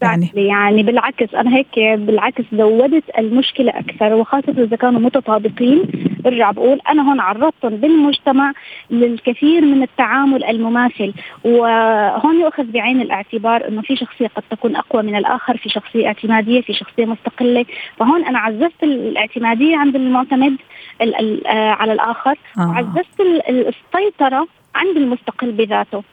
يعني 0.02 0.32
يعني 0.36 0.84
بالعكس 0.84 1.36
أنا 1.36 1.56
هيك 1.56 2.00
بالعكس 2.00 2.44
زودت 2.54 3.04
المشكلة 3.18 3.72
أكثر 3.80 4.14
وخاصة 4.14 4.54
إذا 4.58 4.76
كانوا 4.76 5.00
متطابقين 5.00 5.84
برجع 6.24 6.52
بقول 6.52 6.80
أنا 6.90 7.10
هون 7.10 7.20
عرضتهم 7.20 7.76
بالمجتمع 7.76 8.54
للكثير 8.90 9.62
من 9.62 9.84
التعامل 9.84 10.44
المماثل. 10.44 11.14
وهون 11.44 12.40
يؤخذ 12.40 12.64
بعين 12.64 13.02
الاعتبار 13.02 13.68
إنه 13.68 13.82
في 13.82 13.96
شخصية 13.96 14.28
قد 14.28 14.44
تكون 14.50 14.76
أقوى 14.76 15.04
من 15.04 15.16
الآخر 15.16 15.58
في 15.58 15.70
شخصية 15.70 16.08
اعتمادية 16.08 16.62
في 16.62 16.74
شخصية 16.74 17.06
مستقلة. 17.06 17.66
فهون 17.98 18.26
أنا 18.26 18.40
عززت 18.40 18.84
الاعتمادية 18.84 19.78
عند 19.78 19.96
المعتمد 19.96 20.56
آه، 21.02 21.70
على 21.70 21.94
الآخر. 21.94 22.38
آه. 22.58 22.70
وعززت 22.70 23.22
السيطرة 23.50 24.48
عند 24.76 24.98
المستقل 24.98 25.52
بذاته. 25.52 26.04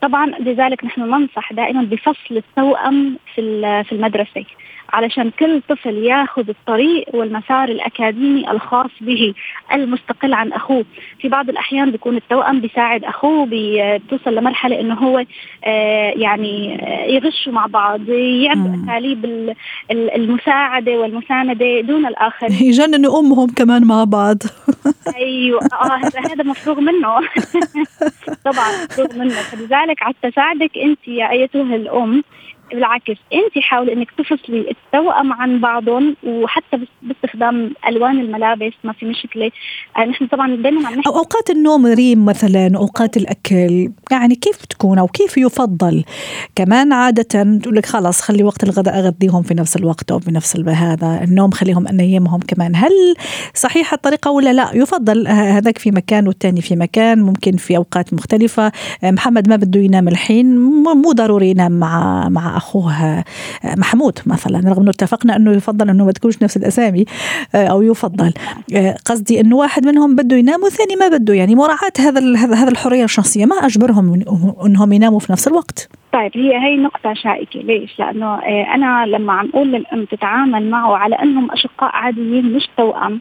طبعا 0.00 0.26
لذلك 0.26 0.84
نحن 0.84 1.00
ننصح 1.00 1.52
دائما 1.52 1.82
بفصل 1.82 2.36
التوأم 2.36 3.16
في 3.34 3.42
في 3.84 3.92
المدرسة. 3.92 4.44
علشان 4.92 5.30
كل 5.30 5.62
طفل 5.68 5.94
ياخذ 5.94 6.48
الطريق 6.48 7.04
والمسار 7.14 7.68
الأكاديمي 7.68 8.50
الخاص 8.50 8.90
به 9.00 9.34
المستقل 9.72 10.34
عن 10.34 10.52
أخوه. 10.52 10.84
في 11.20 11.28
بعض 11.28 11.48
الأحيان 11.48 11.90
بيكون 11.90 12.16
التوأم 12.16 12.60
بيساعد 12.60 13.04
أخوه 13.04 13.48
بتوصل 13.50 14.34
لمرحلة 14.34 14.80
إنه 14.80 14.94
هو 14.94 15.24
آه، 15.64 16.12
يعني 16.16 16.82
آه، 16.82 17.06
يغشوا 17.06 17.52
مع 17.52 17.66
بعض 17.66 18.08
يعملوا 18.08 18.84
أساليب 18.84 19.54
المساعدة 19.90 20.92
والمساندة 20.92 21.80
دون 21.80 22.06
الآخر 22.06 22.46
يجننوا 22.70 23.20
أمهم 23.20 23.46
كمان 23.46 23.84
مع 23.84 24.04
بعض. 24.04 24.36
أيوه 25.16 25.60
آه 25.72 26.00
هذا 26.16 26.44
مفروغ 26.44 26.80
منه. 26.80 27.08
طبعا 28.48 28.84
مفروغ 28.84 29.18
منه. 29.18 29.34
فلذلك 29.34 30.00
حتى 30.00 30.30
تساعدك 30.30 30.78
أنت 30.78 31.08
يا 31.08 31.30
أيتها 31.30 31.76
الأم. 31.76 32.22
بالعكس 32.74 33.16
انت 33.32 33.58
حاولي 33.58 33.92
إنك 33.92 34.10
تفصلي 34.18 34.70
التوأم 34.70 35.32
عن 35.32 35.60
بعضهم 35.60 36.16
وحتى 36.26 36.78
باستخدام 37.02 37.72
ألوان 37.88 38.20
الملابس 38.20 38.72
ما 38.84 38.92
في 38.92 39.06
مشكلة. 39.06 39.50
آه 39.96 40.04
نحن 40.04 40.26
طبعا 40.26 40.56
دائما 40.56 40.88
عم 40.88 41.02
أوقات 41.06 41.50
النوم 41.50 41.86
ريم 41.86 42.24
مثلا 42.24 42.76
أوقات 42.76 43.16
الأكل 43.16 43.92
يعني 44.10 44.34
كيف 44.34 44.62
بتكون 44.62 44.98
أو 44.98 45.06
كيف 45.06 45.38
يفضل؟ 45.38 46.04
كمان 46.56 46.92
عادة 46.92 47.58
تقول 47.62 47.76
لك 47.76 47.86
خلاص 47.86 48.22
خلي 48.22 48.42
وقت 48.42 48.64
الغداء 48.64 48.98
اغذيهم 48.98 49.42
في 49.42 49.54
نفس 49.54 49.76
الوقت 49.76 50.10
أو 50.10 50.18
بنفس 50.18 50.56
هذا 50.56 51.20
النوم 51.24 51.50
خليهم 51.50 51.88
انيمهم 51.88 52.40
كمان. 52.40 52.76
هل 52.76 52.92
صحيحه 53.54 53.94
الطريقة 53.94 54.30
ولا 54.30 54.52
لا؟ 54.52 54.70
يفضل 54.74 55.28
هذاك 55.28 55.78
في 55.78 55.90
مكان 55.90 56.26
والثاني 56.26 56.60
في 56.60 56.76
مكان 56.76 57.22
ممكن 57.22 57.56
في 57.56 57.76
أوقات 57.76 58.14
مختلفة. 58.14 58.72
محمد 59.02 59.48
ما 59.48 59.56
بده 59.56 59.80
ينام 59.80 60.08
الحين 60.08 60.58
مو 60.58 61.12
ضروري 61.12 61.50
ينام 61.50 61.72
مع 61.72 62.28
مع 62.28 62.58
أخوها 62.60 63.24
محمود 63.64 64.18
مثلا 64.26 64.70
رغم 64.70 64.82
إنه 64.82 64.90
اتفقنا 64.90 65.36
إنه 65.36 65.52
يفضل 65.52 65.90
إنه 65.90 66.04
ما 66.04 66.12
تكونش 66.12 66.42
نفس 66.42 66.56
الأسامي 66.56 67.04
آه، 67.54 67.66
أو 67.66 67.82
يفضل. 67.82 68.32
آه، 68.76 68.96
قصدي 69.06 69.40
إنه 69.40 69.56
واحد 69.56 69.86
منهم 69.86 70.16
بده 70.16 70.36
ينام 70.36 70.62
والثاني 70.62 70.96
ما 70.96 71.08
بده. 71.08 71.34
يعني 71.34 71.54
مراعاة 71.54 71.96
هذا 71.98 72.20
هذا 72.36 72.70
الحرية 72.70 73.04
الشخصية. 73.04 73.46
ما 73.46 73.56
أجبرهم 73.56 74.22
إنهم 74.66 74.92
يناموا 74.92 75.20
في 75.20 75.32
نفس 75.32 75.48
الوقت. 75.48 75.88
طيب 76.12 76.30
هي 76.34 76.56
هي 76.56 76.76
نقطة 76.76 77.14
شائكة. 77.14 77.60
ليش؟ 77.60 77.98
لأنه 77.98 78.26
آه، 78.26 78.74
أنا 78.74 79.06
لما 79.06 79.32
عم 79.32 79.48
أقول 79.54 79.72
للأم 79.72 80.04
تتعامل 80.04 80.70
معه 80.70 80.96
على 80.96 81.14
أنهم 81.14 81.50
أشقاء 81.50 81.90
عاديين 81.92 82.52
مش 82.52 82.68
توأم 82.76 83.20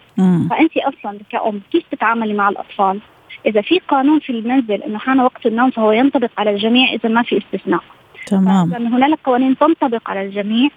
فأنت 0.49 0.71
أصلا 0.77 1.19
كأم 1.31 1.61
كيف 1.71 1.83
تتعاملي 1.91 2.33
مع 2.33 2.49
الأطفال؟ 2.49 2.99
إذا 3.45 3.61
في 3.61 3.79
قانون 3.79 4.19
في 4.19 4.29
المنزل 4.29 4.83
أنه 4.83 4.97
حان 4.97 5.19
وقت 5.19 5.45
النوم 5.45 5.71
فهو 5.71 5.91
ينطبق 5.91 6.29
على 6.37 6.49
الجميع 6.49 6.93
إذا 6.93 7.09
ما 7.09 7.23
في 7.23 7.37
استثناء. 7.37 7.81
تمام. 8.27 8.73
هنالك 8.73 9.19
قوانين 9.23 9.57
تنطبق 9.57 10.09
على 10.09 10.25
الجميع 10.25 10.69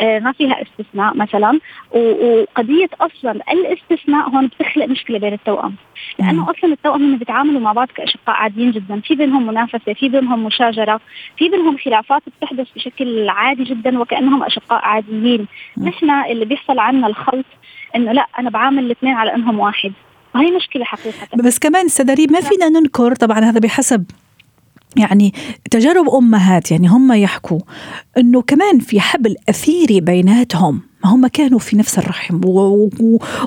آه، 0.00 0.18
ما 0.18 0.32
فيها 0.32 0.62
استثناء 0.62 1.16
مثلا 1.16 1.58
وقضية 1.90 2.88
أصلا 3.00 3.32
الاستثناء 3.52 4.28
هون 4.28 4.46
بتخلق 4.46 4.86
مشكلة 4.86 5.18
بين 5.18 5.32
التوأم. 5.32 5.74
لأنه 6.18 6.50
أصلا 6.50 6.72
التوأم 6.72 7.02
هم 7.02 7.18
بيتعاملوا 7.18 7.60
مع 7.60 7.72
بعض 7.72 7.88
كأشقاء 7.88 8.36
عاديين 8.36 8.70
جدا. 8.70 9.00
في 9.00 9.14
بينهم 9.14 9.46
منافسة 9.46 9.92
في 9.94 10.08
بينهم 10.08 10.44
مشاجرة 10.44 11.00
في 11.36 11.48
بينهم 11.48 11.76
خلافات 11.78 12.22
بتحدث 12.26 12.66
بشكل 12.76 13.28
عادي 13.28 13.64
جدا 13.64 13.98
وكأنهم 13.98 14.42
أشقاء 14.42 14.84
عاديين. 14.84 15.46
نحن 15.82 16.10
اللي 16.10 16.44
بيحصل 16.44 16.78
عنا 16.78 17.06
الخلط 17.06 17.46
إنه 17.96 18.12
لا 18.12 18.26
أنا 18.38 18.50
بعامل 18.50 18.84
الاثنين 18.84 19.14
على 19.14 19.34
إنهم 19.34 19.58
واحد. 19.58 19.92
وهي 20.34 20.50
مشكلة 20.50 20.84
حقيقة. 20.84 21.28
بس 21.44 21.58
كمان 21.58 21.84
أستاذ 21.86 22.32
ما 22.32 22.40
فينا 22.40 22.68
ننكر 22.68 23.14
طبعا 23.14 23.38
هذا 23.38 23.60
بحسب 23.60 24.04
يعني 24.96 25.34
تجارب 25.70 26.08
أمهات 26.08 26.70
يعني 26.70 26.88
هم 26.88 27.12
يحكوا 27.12 27.60
إنه 28.18 28.42
كمان 28.42 28.78
في 28.78 29.00
حبل 29.00 29.36
أثيري 29.48 30.00
بيناتهم. 30.00 30.80
ما 31.04 31.10
هم 31.10 31.26
كانوا 31.26 31.58
في 31.58 31.76
نفس 31.76 31.98
الرحم 31.98 32.40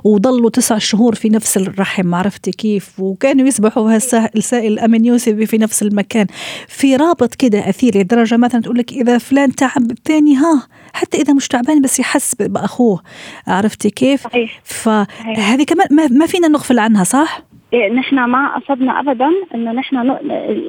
وضلوا 0.04 0.50
تسع 0.50 0.78
شهور 0.78 1.16
في 1.16 1.30
نفس 1.30 1.58
الرحم 1.58 2.16
عرفتي 2.16 2.52
كيف؟ 2.52 3.00
وكانوا 3.00 3.48
يسبحوا 3.48 3.96
السائل 4.36 4.74
الامن 4.74 5.06
يوسف 5.06 5.34
في 5.34 5.58
نفس 5.58 5.84
المكان. 5.84 6.28
في 6.68 6.96
رابط 6.96 7.36
كده 7.36 7.70
اثير 7.70 7.98
لدرجة 7.98 8.38
مثلا 8.38 8.62
تقول 8.62 8.78
لك 8.78 8.92
إذا 8.92 9.18
فلان 9.18 9.56
تعب 9.56 9.92
الثاني 9.92 10.36
ها 10.36 10.68
حتى 10.94 11.22
إذا 11.22 11.34
مش 11.34 11.48
تعبان 11.48 11.82
بس 11.82 12.00
يحس 12.00 12.36
بأخوه. 12.36 13.02
عرفتي 13.48 13.90
كيف؟ 13.90 14.28
فهذه 14.64 15.64
كمان 15.64 16.18
ما 16.18 16.26
فينا 16.26 16.48
نغفل 16.48 16.80
عنها 16.80 17.04
صح؟ 17.04 17.51
إيه، 17.74 17.94
نحن 17.94 18.24
ما 18.24 18.56
قصدنا 18.56 19.00
ابدا 19.00 19.30
إنه 19.56 19.72
نحن 19.72 20.18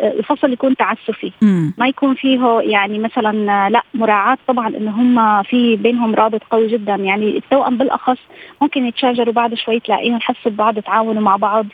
الفصل 0.02 0.52
يكون 0.52 0.76
تعسفي. 0.76 1.32
ما 1.78 1.86
يكون 1.86 2.14
فيه 2.14 2.60
يعني 2.60 2.98
مثلا 2.98 3.68
لا 3.68 3.82
مراعاة 3.94 4.38
طبعا 4.48 4.68
إنه 4.68 4.90
هم 4.90 5.42
في 5.42 5.76
بينهم 5.76 6.14
رابط 6.14 6.42
قوي 6.50 6.66
جدا. 6.66 6.94
يعني 6.94 7.36
التوأم 7.36 7.78
بالأخص 7.78 8.18
ممكن 8.62 8.86
يتشاجروا 8.86 9.34
بعد 9.34 9.54
شوي 9.54 9.80
تلاقيهم 9.80 10.20
حسوا 10.20 10.52
ببعض 10.52 10.78
تعاونوا 10.78 11.22
مع 11.22 11.36
بعض. 11.36 11.66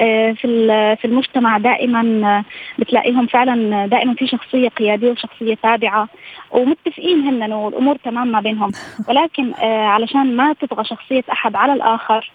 آه، 0.00 0.32
في 0.32 0.96
في 1.00 1.04
المجتمع 1.04 1.58
دائما 1.58 2.44
بتلاقيهم 2.78 3.26
فعلا 3.26 3.86
دائما 3.86 4.14
في 4.14 4.26
شخصية 4.26 4.68
قيادية 4.68 5.10
وشخصية 5.10 5.54
تابعة. 5.54 6.08
ومتفقين 6.50 7.20
هن 7.20 7.52
والأمور 7.52 7.96
تمام 7.96 8.32
ما 8.32 8.40
بينهم. 8.40 8.70
ولكن 9.08 9.52
آه، 9.54 9.86
علشان 9.86 10.36
ما 10.36 10.52
تطغى 10.52 10.84
شخصية 10.84 11.24
أحد 11.32 11.56
على 11.56 11.72
الآخر 11.72 12.30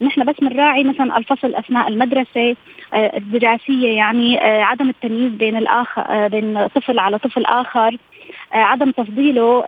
نحن 0.00 0.24
بس 0.24 0.34
بنراعي 0.40 0.84
مثلا 0.84 1.18
الفصل 1.18 1.54
أثناء 1.54 1.88
المدرسة 1.88 2.56
آه، 2.94 3.16
الدراسية 3.16 3.96
يعني 3.96 4.42
آه، 4.42 4.62
عدم 4.62 4.88
التمييز 4.88 5.32
بين 5.32 5.56
الآخر 5.56 6.02
آه، 6.08 6.26
بين 6.28 6.66
طفل 6.66 6.98
على 6.98 7.18
طفل 7.18 7.44
آخر. 7.44 7.96
عدم 8.52 8.90
تفضيله 8.90 9.64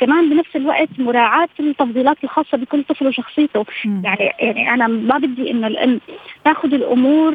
كمان 0.00 0.30
بنفس 0.30 0.56
الوقت 0.56 0.88
مراعاة 0.98 1.48
التفضيلات 1.60 2.16
الخاصة 2.24 2.58
بكل 2.58 2.84
طفل 2.84 3.06
وشخصيته. 3.06 3.64
يعني 3.84 4.32
يعني 4.40 4.74
أنا 4.74 4.86
ما 4.86 5.18
بدي 5.18 5.50
إنه 5.50 5.66
الأم 5.66 6.00
تاخذ 6.44 6.74
الأمور 6.74 7.34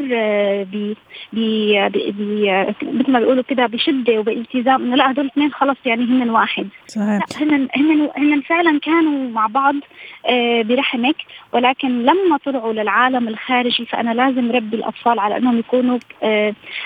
ب 0.64 0.94
مثل 2.84 3.12
ما 3.12 3.20
بيقولوا 3.20 3.44
كده 3.44 3.66
بشدة 3.66 4.20
وبالتزام 4.20 4.84
إنه 4.84 4.96
لا 4.96 5.12
هدول 5.12 5.26
الاثنين 5.26 5.52
خلص 5.52 5.78
يعني 5.86 6.04
هن 6.04 6.30
واحد. 6.30 6.68
صحيح. 6.88 7.20
هن 7.42 7.68
هن 7.76 8.10
هن 8.18 8.42
فعلا 8.42 8.80
كانوا 8.80 9.30
مع 9.30 9.48
بعض 9.48 9.76
برحمك 10.66 11.16
ولكن 11.54 12.02
لما 12.04 12.38
طلعوا 12.46 12.74
للعالم 12.74 13.28
الخارجي 13.28 13.86
فأنا 13.86 14.14
لازم 14.14 14.52
ربي 14.52 14.76
الأطفال 14.76 15.20
على 15.20 15.38
أنهم 15.38 15.60
يكونوا 15.60 16.00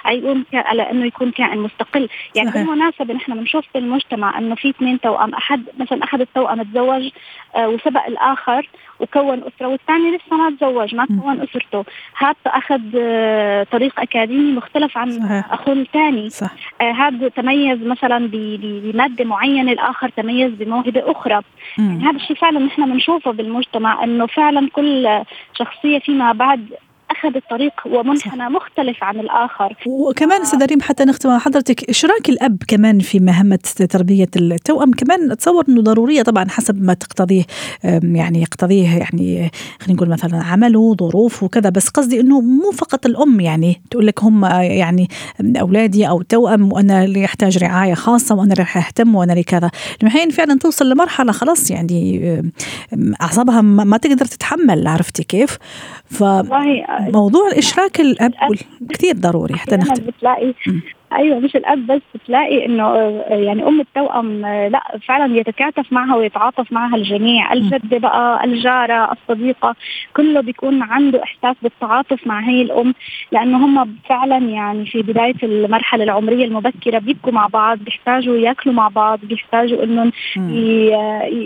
يكون 0.10 0.44
على 0.54 0.92
أنه 0.92 1.06
يكون 1.06 1.32
كائن 1.32 1.58
مستقل. 1.58 2.10
يعني 2.36 2.50
صحيح. 2.50 2.62
بالمناسبة 2.63 3.13
نحن 3.13 3.34
بنشوف 3.39 3.65
المجتمع 3.75 4.38
أنه 4.38 4.55
في 4.55 4.70
اثنين 4.70 5.00
توأم 5.00 5.34
أحد 5.34 5.63
مثلا 5.79 6.03
أحد 6.03 6.22
التوأم 6.22 6.63
تزوج 6.63 7.10
آه، 7.55 7.70
وسبق 7.70 8.05
الآخر 8.05 8.70
وكون 9.00 9.44
أسرة 9.44 9.67
والثاني 9.67 10.12
لسه 10.12 10.38
ما 10.38 10.55
تزوج 10.60 10.96
ما 10.96 11.05
كون 11.05 11.41
أسرته. 11.41 11.86
هذا 12.17 12.36
أخذ 12.46 12.82
آه، 12.98 13.63
طريق 13.63 14.00
أكاديمي 14.00 14.51
مختلف 14.51 14.98
عن 14.98 15.12
صحيح. 15.12 15.53
أخوه 15.53 15.74
الثاني. 15.74 16.29
صح. 16.29 16.51
آه، 16.82 16.91
هذا 16.91 17.27
تميز 17.27 17.84
مثلا 17.84 18.29
بمادة 18.32 19.25
معينة 19.25 19.72
الآخر 19.72 20.10
تميز 20.10 20.51
بموهبة 20.51 21.12
أخرى. 21.12 21.41
يعني 21.77 22.03
هذا 22.03 22.15
الشيء 22.15 22.36
فعلا 22.36 22.60
نحن 22.60 22.91
بنشوفه 22.91 23.32
بالمجتمع 23.32 24.03
أنه 24.03 24.25
فعلا 24.25 24.70
كل 24.74 25.24
شخصية 25.53 26.00
فيما 26.00 26.32
بعد 26.32 26.74
اخذ 27.25 27.36
الطريق 27.36 27.74
ومنحنى 27.86 28.50
مختلف 28.50 29.03
عن 29.03 29.20
الآخر. 29.20 29.75
وكمان 29.88 30.41
أستاذ 30.41 30.65
ريم 30.65 30.82
حتى 30.82 31.05
نختم 31.05 31.29
مع 31.29 31.39
حضرتك 31.39 31.89
إشراك 31.89 32.29
الأب 32.29 32.58
كمان 32.67 33.00
في 33.00 33.20
مهمة 33.20 33.60
تربية 33.89 34.27
التوأم؟ 34.36 34.91
كمان 34.91 35.32
اتصور 35.32 35.63
إنه 35.70 35.82
ضرورية 35.82 36.22
طبعا 36.22 36.46
حسب 36.50 36.84
ما 36.84 36.94
تقتضيه 36.94 37.44
يعني 38.03 38.41
يقتضيه 38.41 38.98
يعني 38.98 39.51
خلينا 39.79 39.94
نقول 39.94 40.10
مثلا 40.10 40.44
عمله 40.44 40.96
ظروفه 40.96 41.46
وكذا. 41.46 41.70
بس 41.70 41.89
قصدي 41.89 42.20
إنه 42.20 42.41
مو 42.41 42.72
فقط 42.72 43.05
الأم 43.05 43.39
يعني 43.39 43.82
تقول 43.91 44.08
لك 44.08 44.24
هم 44.24 44.46
يعني 44.46 45.08
أولادي 45.62 46.10
أو 46.10 46.22
توأم 46.22 46.74
وأنا 46.74 47.03
اللي 47.03 47.22
يحتاج 47.22 47.58
رعاية 47.58 47.94
خاصة 47.94 48.36
وأنا 48.36 48.53
راح 48.60 48.77
أهتم 48.77 49.15
وأنا 49.15 49.41
كذا. 49.41 49.72
أحيانا 50.08 50.32
فعلا 50.32 50.60
توصل 50.60 50.89
لمرحلة 50.89 51.32
خلاص 51.32 51.72
يعني 51.72 52.44
أعصابها 53.22 53.62
ما 53.62 53.98
تقدر 53.98 54.25
تتحمل 54.25 54.88
عرفتي 54.88 55.24
كيف؟ 55.24 55.58
ف 56.05 56.24
موضوع 57.15 57.48
الإشراك 57.48 58.00
الأب 58.01 58.34
كثير 58.89 59.15
ضروري 59.15 59.55
حتى 59.55 59.75
نختم 59.77 60.05
بتلاقي 60.05 60.53
أيوه 61.14 61.40
مش 61.40 61.56
الأب 61.56 61.88
بس 61.88 62.02
بتلاقي 62.16 62.66
إنه 62.66 62.84
آه، 62.84 63.26
يعني 63.30 63.68
أم 63.68 63.82
التوأم 63.82 64.46
آه، 64.46 64.68
لأ 64.68 64.82
فعلا 65.08 65.38
يتكاتف 65.38 65.94
معها 65.94 66.15
ويتعاطف 66.15 66.72
معها 66.72 66.96
الجميع. 66.96 67.54
الجده 67.54 67.98
بقى 67.98 68.44
الجارة 68.44 69.12
الصديقة 69.12 69.76
كله 70.15 70.41
بيكون 70.41 70.82
عنده 70.82 71.24
إحساس 71.24 71.56
بالتعاطف 71.62 72.28
مع 72.28 72.39
هي 72.39 72.62
الأم 72.62 72.94
لأنه 73.32 73.65
هم 73.65 73.96
فعلا 74.10 74.38
يعني 74.38 74.86
في 74.86 75.02
بداية 75.02 75.36
المرحلة 75.44 76.04
العمرية 76.04 76.46
المبكرة 76.46 77.00
بيبكوا 77.00 77.32
مع 77.32 77.48
بعض 77.48 77.78
بيحتاجوا 77.78 78.38
ياكلوا 78.38 78.76
مع 78.76 78.88
بعض 78.88 79.20
بيحتاجوا 79.24 79.84
إنهم 79.84 80.12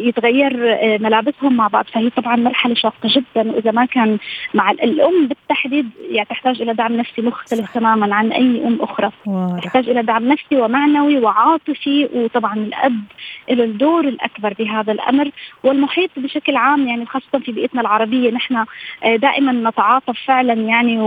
يتغير 0.08 0.74
آه، 0.74 0.98
ملابسهم 0.98 1.54
مع 1.58 1.67
بعض. 1.67 1.86
فهي 1.86 2.10
طبعا 2.10 2.36
مرحلة 2.36 2.74
شاقة 2.76 2.95
جدا 3.06 3.52
وإذا 3.52 3.72
ما 3.72 3.86
كان 3.86 4.17
مع 4.54 4.72
الأم 4.72 5.28
بالتحديد 5.28 5.89
يعني 6.12 6.28
تحتاج 6.30 6.62
إلى 6.62 6.74
دعم 6.74 6.98
نفسي 6.98 7.22
مختلف 7.22 7.74
تماما 7.74 8.15
عن 8.15 8.32
أي 8.32 8.67
أم 8.67 8.78
أخرى. 8.82 9.12
يحتاج 9.57 9.89
إلى 9.89 10.03
دعم 10.03 10.27
نفسي 10.27 10.55
ومعنوي 10.55 11.19
وعاطفي 11.19 12.09
وطبعا 12.13 12.53
الأب 12.53 13.01
له 13.49 13.63
الدور 13.63 14.07
الأكبر 14.07 14.53
بهذا 14.59 14.91
الأمر 14.91 15.31
والمحيط 15.63 16.09
بشكل 16.17 16.55
عام 16.55 16.88
يعني 16.88 17.05
خاصة 17.05 17.39
في 17.45 17.51
بيئتنا 17.51 17.81
العربية 17.81 18.31
نحن 18.31 18.65
آه، 19.03 19.15
دائما 19.15 19.69
نتعاطف 19.69 20.17
فعلا 20.27 20.53
يعني 20.53 20.97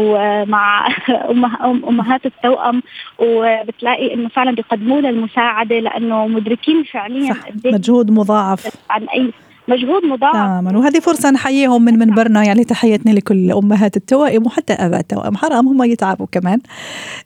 مع 0.45 0.89
أمهات 1.89 2.27
التوأم 2.27 2.83
وبتلاقي 3.19 4.15
إنه 4.15 4.29
فعلا 4.29 4.51
بيقدموا 4.51 5.01
لها 5.01 5.11
المساعدة 5.11 5.79
لأنه 5.79 6.27
مدركين 6.27 6.83
فعليا 6.83 7.35
صح 7.35 7.49
مجهود 7.65 8.11
مضاعف. 8.11 8.67
عن 8.91 9.05
أي 9.05 9.33
مجهود 9.69 10.05
مضاعف. 10.05 10.35
تماما 10.35 10.79
وهذه 10.79 11.01
فرصة 11.01 11.31
نحييهم 11.31 11.85
من 11.85 11.99
منبرنا 11.99 12.45
يعني 12.45 12.65
تحياتنا 12.65 13.11
لكل 13.11 13.53
أمهات 13.53 13.97
التوائم 13.97 14.47
وحتى 14.47 14.73
آباء 14.73 15.01
التوائم. 15.01 15.37
حرام 15.37 15.69
هم 15.69 15.83
يتعبوا 15.83 16.27
كمان. 16.33 16.61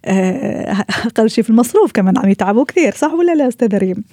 آه، 0.05 0.77
أقل 1.07 1.31
شيء 1.31 1.44
في 1.44 1.51
المصروف 1.51 1.92
كمان 1.92 2.18
عم 2.18 2.29
يتعبوا 2.29 2.64
كثير 2.64 2.92
صح 2.92 3.12
ولا 3.12 3.35
لا 3.35 3.49
أستاذ 3.49 3.79
ريم؟ 3.79 4.05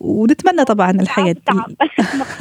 ونتمنى 0.00 0.64
طبعا 0.64 0.90
الحياة 0.90 1.36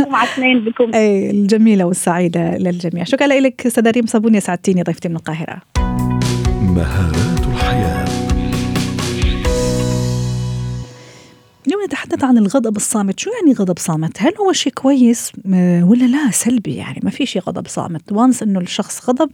مع 0.09 0.23
اثنين 0.33 0.59
بكم. 0.65 0.91
اي 0.95 1.31
الجميلة 1.31 1.85
والسعيدة 1.85 2.57
للجميع. 2.57 3.03
شكرا 3.03 3.27
لك 3.27 3.65
أستاذ 3.65 3.91
ريم 3.91 4.05
صابوني 4.05 4.39
سعدتيني 4.39 4.83
ضيفتي 4.83 5.09
من 5.09 5.15
القاهرة. 5.15 5.57
مهارات 6.61 7.38
اليوم 11.79 11.91
نتحدث 11.91 12.23
عن 12.23 12.37
الغضب 12.37 12.75
الصامت 12.75 13.19
شو 13.19 13.31
يعني 13.31 13.53
غضب 13.53 13.79
صامت؟ 13.79 14.21
هل 14.21 14.33
هو 14.39 14.53
شيء 14.53 14.73
كويس 14.73 15.31
آه، 15.53 15.83
ولا 15.83 16.05
لا؟ 16.05 16.31
سلبي 16.31 16.75
يعني 16.75 16.99
ما 17.03 17.09
في 17.09 17.25
شيء 17.25 17.41
غضب 17.41 17.67
صامت. 17.67 18.11
وانس 18.11 18.43
إنه 18.43 18.59
الشخص 18.59 19.09
غضب 19.09 19.29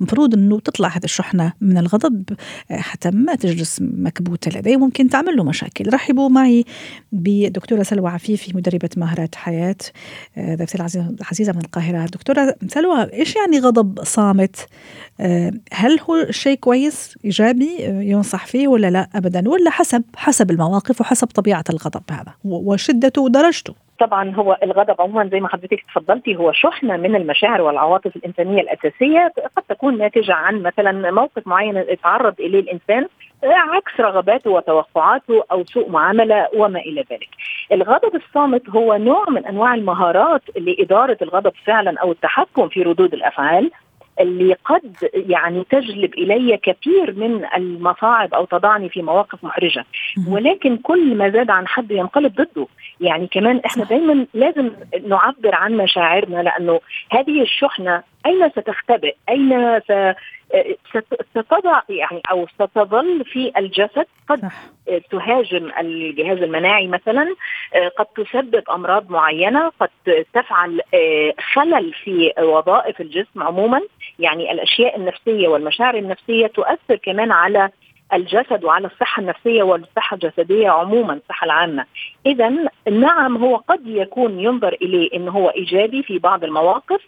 مفروض 0.00 0.34
إنه 0.34 0.60
تطلع 0.60 0.88
هذه 0.88 1.04
الشحنة 1.04 1.52
من 1.60 1.78
الغضب 1.78 2.24
آه، 2.70 2.76
حتى 2.76 3.10
ما 3.10 3.34
تجلس 3.34 3.78
مكبوتة 3.80 4.58
لديه. 4.58 4.76
ممكن 4.76 5.08
تعمل 5.08 5.36
له 5.36 5.44
مشاكل. 5.44 5.92
رحبوا 5.94 6.28
معي 6.28 6.64
بدكتورة 7.12 7.82
سلوى 7.82 8.10
عفيفي 8.10 8.56
مدربة 8.56 8.90
مهارات 8.96 9.34
حياة 9.34 9.76
آه، 10.36 10.54
ضيفتي 10.54 10.78
العزيزه 11.20 11.52
من 11.52 11.60
القاهرة. 11.60 12.06
دكتورة 12.06 12.54
سلوى 12.68 13.12
إيش 13.12 13.36
يعني 13.36 13.58
غضب 13.58 14.04
صامت؟ 14.04 14.66
هل 15.72 16.00
هو 16.00 16.26
شيء 16.30 16.58
كويس 16.58 17.14
إيجابي 17.24 17.76
ينصح 17.80 18.46
فيه 18.46 18.68
ولا 18.68 18.90
لا؟ 18.90 19.08
ابدا. 19.14 19.48
ولا 19.48 19.70
حسب 19.70 20.02
حسب 20.16 20.50
المواقف 20.50 21.00
وحسب 21.00 21.26
طبيعة 21.26 21.64
الغضب. 21.70 21.89
هذا 22.10 22.32
وشدته 22.44 23.22
ودرجته 23.22 23.74
طبعا 24.00 24.34
هو 24.34 24.58
الغضب 24.62 25.00
عموما 25.00 25.28
زي 25.28 25.40
ما 25.40 25.48
حضرتك 25.48 25.80
تفضلتي 25.80 26.36
هو 26.36 26.52
شحنة 26.52 26.96
من 26.96 27.16
المشاعر 27.16 27.60
والعواطف 27.60 28.16
الإنسانية 28.16 28.60
الأساسية 28.60 29.32
قد 29.56 29.62
تكون 29.68 29.98
ناتجة 29.98 30.34
عن 30.34 30.62
مثلا 30.62 31.10
موقف 31.10 31.46
معين 31.46 31.76
اتعرض 31.76 32.40
إليه 32.40 32.60
الإنسان 32.60 33.06
عكس 33.44 34.00
رغباته 34.00 34.50
وتوقعاته 34.50 35.44
أو 35.52 35.64
سوء 35.64 35.90
معاملة 35.90 36.48
وما 36.54 36.78
إلى 36.78 37.04
ذلك. 37.10 37.28
الغضب 37.72 38.14
الصامت 38.14 38.70
هو 38.70 38.96
نوع 38.96 39.30
من 39.30 39.46
أنواع 39.46 39.74
المهارات 39.74 40.42
لإدارة 40.56 41.16
الغضب 41.22 41.52
فعلا 41.66 42.00
أو 42.00 42.12
التحكم 42.12 42.68
في 42.68 42.82
ردود 42.82 43.14
الأفعال 43.14 43.70
اللي 44.20 44.56
قد 44.64 44.96
يعني 45.12 45.64
تجلب 45.70 46.14
إلي 46.14 46.56
كثير 46.56 47.14
من 47.14 47.44
المصاعب 47.56 48.34
أو 48.34 48.44
تضعني 48.44 48.88
في 48.88 49.02
مواقف 49.02 49.44
محرجه 49.44 49.84
ولكن 50.28 50.76
كل 50.76 51.16
ما 51.16 51.30
زاد 51.30 51.50
عن 51.50 51.66
حد 51.66 51.90
ينقلب 51.90 52.34
ضده. 52.34 52.66
يعني 53.00 53.26
كمان 53.26 53.60
إحنا 53.66 53.84
دايما 53.84 54.26
لازم 54.34 54.70
نعبر 55.08 55.54
عن 55.54 55.76
مشاعرنا 55.76 56.42
لأنه 56.42 56.80
هذه 57.10 57.42
الشحنة 57.42 58.02
أين 58.26 58.50
ستختبئ؟ 58.50 59.14
أين 59.28 59.80
ستضع 61.30 61.82
يعني 61.88 62.22
أو 62.30 62.46
ستظل 62.46 63.24
في 63.24 63.52
الجسد 63.56 64.06
قد 64.28 64.50
تهاجم 65.10 65.70
الجهاز 65.80 66.38
المناعي 66.38 66.86
مثلا 66.86 67.34
قد 67.98 68.06
تسبب 68.06 68.62
أمراض 68.70 69.10
معينة 69.10 69.72
قد 69.80 70.24
تفعل 70.34 70.80
خلل 71.52 71.92
في 72.04 72.32
وظائف 72.38 73.00
الجسم 73.00 73.42
عموما 73.42 73.80
يعني 74.18 74.52
الأشياء 74.52 74.96
النفسية 74.96 75.48
والمشاعر 75.48 75.94
النفسية 75.94 76.46
تؤثر 76.46 76.96
كمان 76.96 77.32
على 77.32 77.70
الجسد 78.12 78.64
وعلى 78.64 78.86
الصحة 78.86 79.20
النفسية 79.20 79.62
والصحة 79.62 80.14
الجسدية 80.14 80.70
عموما 80.70 81.14
الصحة 81.14 81.44
العامة. 81.44 81.84
إذا 82.26 82.52
نعم 82.90 83.36
هو 83.36 83.56
قد 83.56 83.86
يكون 83.86 84.40
ينظر 84.40 84.76
إليه 84.82 85.08
أنه 85.14 85.30
هو 85.30 85.48
إيجابي 85.48 86.02
في 86.02 86.18
بعض 86.18 86.44
المواقف 86.44 87.00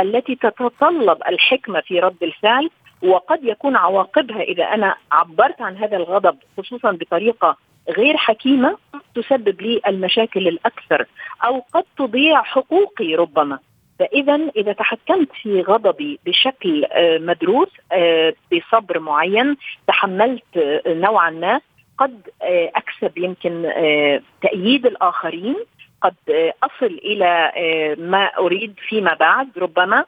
التي 0.00 0.34
تتطلب 0.34 1.18
الحكمة 1.28 1.80
في 1.80 2.00
رد 2.00 2.22
الفعل 2.22 2.70
وقد 3.02 3.44
يكون 3.44 3.76
عواقبها. 3.76 4.42
إذا 4.42 4.64
أنا 4.64 4.94
عبرت 5.12 5.62
عن 5.62 5.76
هذا 5.76 5.96
الغضب 5.96 6.38
خصوصا 6.58 6.92
بطريقة 6.92 7.56
غير 7.88 8.16
حكيمة 8.16 8.76
تسبب 9.14 9.60
لي 9.60 9.80
المشاكل 9.86 10.48
الأكثر 10.48 11.06
أو 11.44 11.62
قد 11.74 11.84
تضيع 11.98 12.42
حقوقي 12.42 13.14
ربما. 13.14 13.58
فإذا 14.00 14.34
إذا 14.56 14.72
تحكمت 14.72 15.28
في 15.42 15.60
غضبي 15.62 16.18
بشكل 16.26 16.86
مدروس 17.20 17.68
بصبر 18.52 18.98
معين 18.98 19.56
تحملت 19.86 20.44
نوعا 20.86 21.30
ما 21.30 21.60
قد 21.98 22.20
أكسب 22.76 23.18
يمكن 23.18 23.70
تأييد 24.42 24.86
الآخرين 24.86 25.56
قد 26.02 26.14
أصل 26.62 26.86
إلى 27.04 27.52
ما 27.98 28.24
أريد 28.24 28.74
فيما 28.88 29.14
بعد 29.14 29.48
ربما 29.58 30.04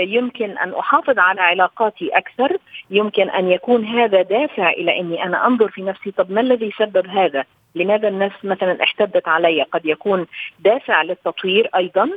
يمكن 0.00 0.58
أن 0.58 0.74
أحافظ 0.74 1.18
على 1.18 1.40
علاقاتي 1.40 2.08
أكثر 2.08 2.56
يمكن 2.90 3.30
أن 3.30 3.50
يكون 3.50 3.84
هذا 3.84 4.22
دافع 4.22 4.70
إلى 4.70 5.00
إني 5.00 5.24
أنا 5.24 5.46
أنظر 5.46 5.68
في 5.68 5.82
نفسي 5.82 6.10
طب 6.10 6.30
ما 6.32 6.40
الذي 6.40 6.72
سبب 6.78 7.06
هذا؟ 7.06 7.44
لماذا 7.78 8.08
الناس 8.08 8.32
مثلا 8.44 8.82
احتدت 8.82 9.28
علي؟ 9.28 9.62
قد 9.62 9.86
يكون 9.86 10.26
دافع 10.58 11.02
للتطوير 11.02 11.70
أيضا. 11.76 12.10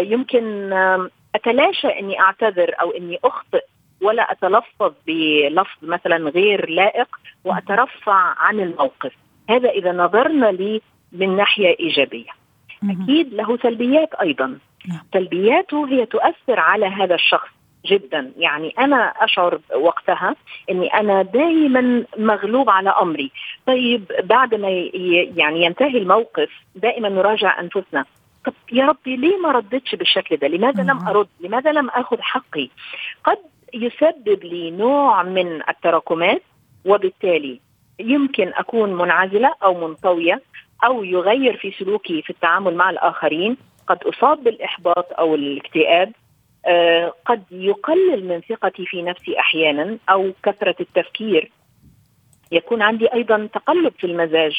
يمكن 0.00 0.72
أتلاشى 1.34 1.88
إني 1.88 2.20
أعتذر 2.20 2.74
أو 2.80 2.90
إني 2.90 3.18
أخطئ 3.24 3.64
ولا 4.02 4.32
أتلفظ 4.32 4.92
بلفظ 5.06 5.78
مثلا 5.82 6.30
غير 6.30 6.70
لائق 6.70 7.08
وأترفع 7.44 8.34
عن 8.38 8.60
الموقف. 8.60 9.12
هذا 9.50 9.70
إذا 9.70 9.92
نظرنا 9.92 10.46
لي 10.46 10.80
من 11.12 11.36
ناحية 11.36 11.76
إيجابية. 11.80 12.30
أكيد 12.84 13.34
له 13.34 13.56
سلبيات 13.56 14.14
أيضا. 14.14 14.58
سلبياته 15.14 15.88
هي 15.88 16.06
تؤثر 16.06 16.60
على 16.60 16.86
هذا 16.86 17.14
الشخص. 17.14 17.48
جدا. 17.86 18.32
يعني 18.36 18.74
أنا 18.78 18.96
أشعر 18.96 19.60
وقتها 19.74 20.36
إني 20.70 20.94
أنا 20.94 21.22
دائما 21.22 22.04
مغلوب 22.16 22.70
على 22.70 22.90
أمري. 22.90 23.30
طيب 23.66 24.04
بعد 24.22 24.54
ما 24.54 24.68
يعني 25.36 25.64
ينتهي 25.64 25.98
الموقف 25.98 26.50
دائما 26.74 27.08
نراجع 27.08 27.60
أنفسنا. 27.60 28.04
طب 28.44 28.52
يا 28.72 28.86
ربي 28.86 29.16
ليه 29.16 29.36
ما 29.36 29.52
ردتش 29.52 29.94
بالشكل 29.94 30.36
ده؟ 30.36 30.48
لماذا 30.48 30.82
لم 30.82 31.08
أرد؟ 31.08 31.28
لماذا 31.40 31.72
لم 31.72 31.88
آخذ 31.88 32.20
حقي؟ 32.20 32.68
قد 33.24 33.38
يسبب 33.74 34.44
لي 34.44 34.70
نوع 34.70 35.22
من 35.22 35.62
التراكمات 35.68 36.42
وبالتالي 36.86 37.60
يمكن 37.98 38.52
أكون 38.54 38.94
منعزلة 38.94 39.54
أو 39.62 39.88
منطوية 39.88 40.42
أو 40.84 41.04
يغير 41.04 41.56
في 41.56 41.70
سلوكي 41.78 42.22
في 42.22 42.30
التعامل 42.30 42.74
مع 42.74 42.90
الآخرين. 42.90 43.56
قد 43.86 44.04
أصاب 44.04 44.44
بالإحباط 44.44 45.06
أو 45.18 45.34
الاكتئاب. 45.34 46.12
قد 47.26 47.42
يقلل 47.50 48.28
من 48.28 48.40
ثقتي 48.40 48.86
في 48.86 49.02
نفسي 49.02 49.38
أحيانا 49.38 49.98
أو 50.10 50.32
كثرة 50.42 50.76
التفكير. 50.80 51.50
يكون 52.52 52.82
عندي 52.82 53.12
أيضا 53.12 53.48
تقلب 53.54 53.92
في 53.98 54.06
المزاج. 54.06 54.52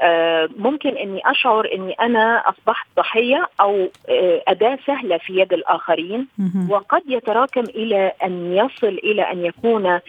آه 0.00 0.48
ممكن 0.58 0.88
إني 0.88 1.20
أشعر 1.24 1.68
إني 1.74 1.92
أنا 1.92 2.42
أصبحت 2.48 2.86
ضحية 2.96 3.48
أو 3.60 3.88
آه 4.08 4.42
أداة 4.48 4.78
سهلة 4.86 5.18
في 5.18 5.40
يد 5.40 5.52
الآخرين. 5.52 6.26
وقد 6.68 7.02
يتراكم 7.08 7.60
إلى 7.60 8.12
أن 8.24 8.52
يصل 8.52 8.98
إلى 9.04 9.22
أن 9.22 9.44
يكون 9.44 9.86
آه 9.86 10.00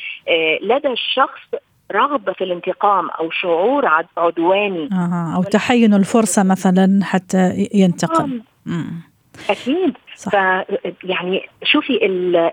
لدى 0.61 0.87
الشخص 0.87 1.41
رغبة 1.91 2.33
في 2.33 2.43
الانتقام 2.43 3.09
أو 3.09 3.31
شعور 3.31 3.85
عدواني. 4.17 4.89
آه 4.91 5.35
أو 5.35 5.43
تحين 5.43 5.93
الفرصة 5.93 6.43
مثلا 6.43 6.99
حتى 7.03 7.67
ينتقم 7.73 8.41
أكيد. 9.49 9.97
صح. 10.15 10.31
ف 10.31 10.35
يعني 11.03 11.49
شوفي 11.63 12.05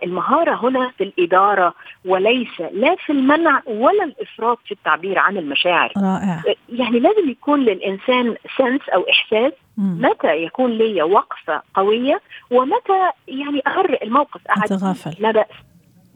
المهارة 0.03 0.69
هنا 0.69 0.91
في 0.99 1.05
الإدارة 1.05 1.75
وليس 2.05 2.61
لا 2.73 2.97
في 3.07 3.13
المنع 3.13 3.63
ولا 3.67 4.05
الإفراط 4.05 4.59
في 4.67 4.73
التعبير 4.73 5.19
عن 5.19 5.37
المشاعر. 5.37 5.93
رائع. 5.97 6.43
يعني 6.69 6.99
لازم 6.99 7.29
يكون 7.31 7.61
للإنسان 7.61 8.37
سنس 8.59 8.89
أو 8.89 9.05
إحساس 9.11 9.53
مم. 9.77 9.99
متى 10.03 10.43
يكون 10.43 10.71
لي 10.71 11.03
وقفة 11.03 11.63
قوية 11.75 12.21
ومتى 12.51 13.11
يعني 13.29 13.63
أغرق 13.67 14.03
الموقف. 14.03 14.41
أتغافل. 14.49 15.23
لا 15.23 15.31
بأس. 15.31 15.47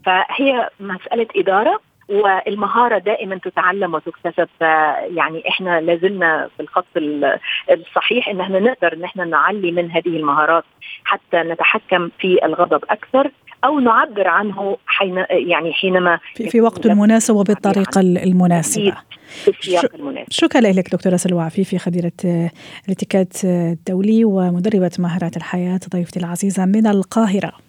فهي 0.05 0.69
مسألة 0.79 1.27
إدارة 1.35 1.79
والمهارة 2.09 2.97
دائما 2.97 3.37
تتعلم 3.37 3.93
وتكتسب. 3.93 4.47
يعني 5.15 5.49
إحنا 5.49 5.81
لازلنا 5.81 6.49
في 6.57 6.63
الخط 6.63 6.85
الصحيح 7.71 8.29
إن 8.29 8.41
إحنا 8.41 8.59
نقدر 8.59 8.93
إن 8.93 9.03
إحنا 9.03 9.25
نعلي 9.25 9.71
من 9.71 9.91
هذه 9.91 10.07
المهارات 10.07 10.63
حتى 11.03 11.37
نتحكم 11.37 12.09
في 12.19 12.45
الغضب 12.45 12.83
أكثر 12.89 13.31
أو 13.65 13.79
نعبر 13.79 14.27
عنه 14.27 14.77
حين 14.85 15.25
يعني 15.29 15.73
حينما 15.73 16.19
في, 16.35 16.49
في 16.49 16.61
وقت 16.61 16.87
مناسب 16.87 17.35
وبالطريقة 17.35 18.01
المناسبة. 18.01 18.95
في 19.29 19.49
السياق 19.49 19.95
المناسب. 19.95 20.31
شكرا 20.31 20.61
لك 20.61 20.89
دكتورة 20.91 21.15
سلوى 21.15 21.43
عفيفي 21.43 21.79
خبيرة 21.79 22.51
الاتيكيت 22.87 23.45
الدولي 23.45 24.25
ومدربة 24.25 24.91
مهارات 24.99 25.37
الحياة 25.37 25.79
ضيفتي 25.93 26.19
العزيزة 26.19 26.65
من 26.65 26.87
القاهرة. 26.87 27.68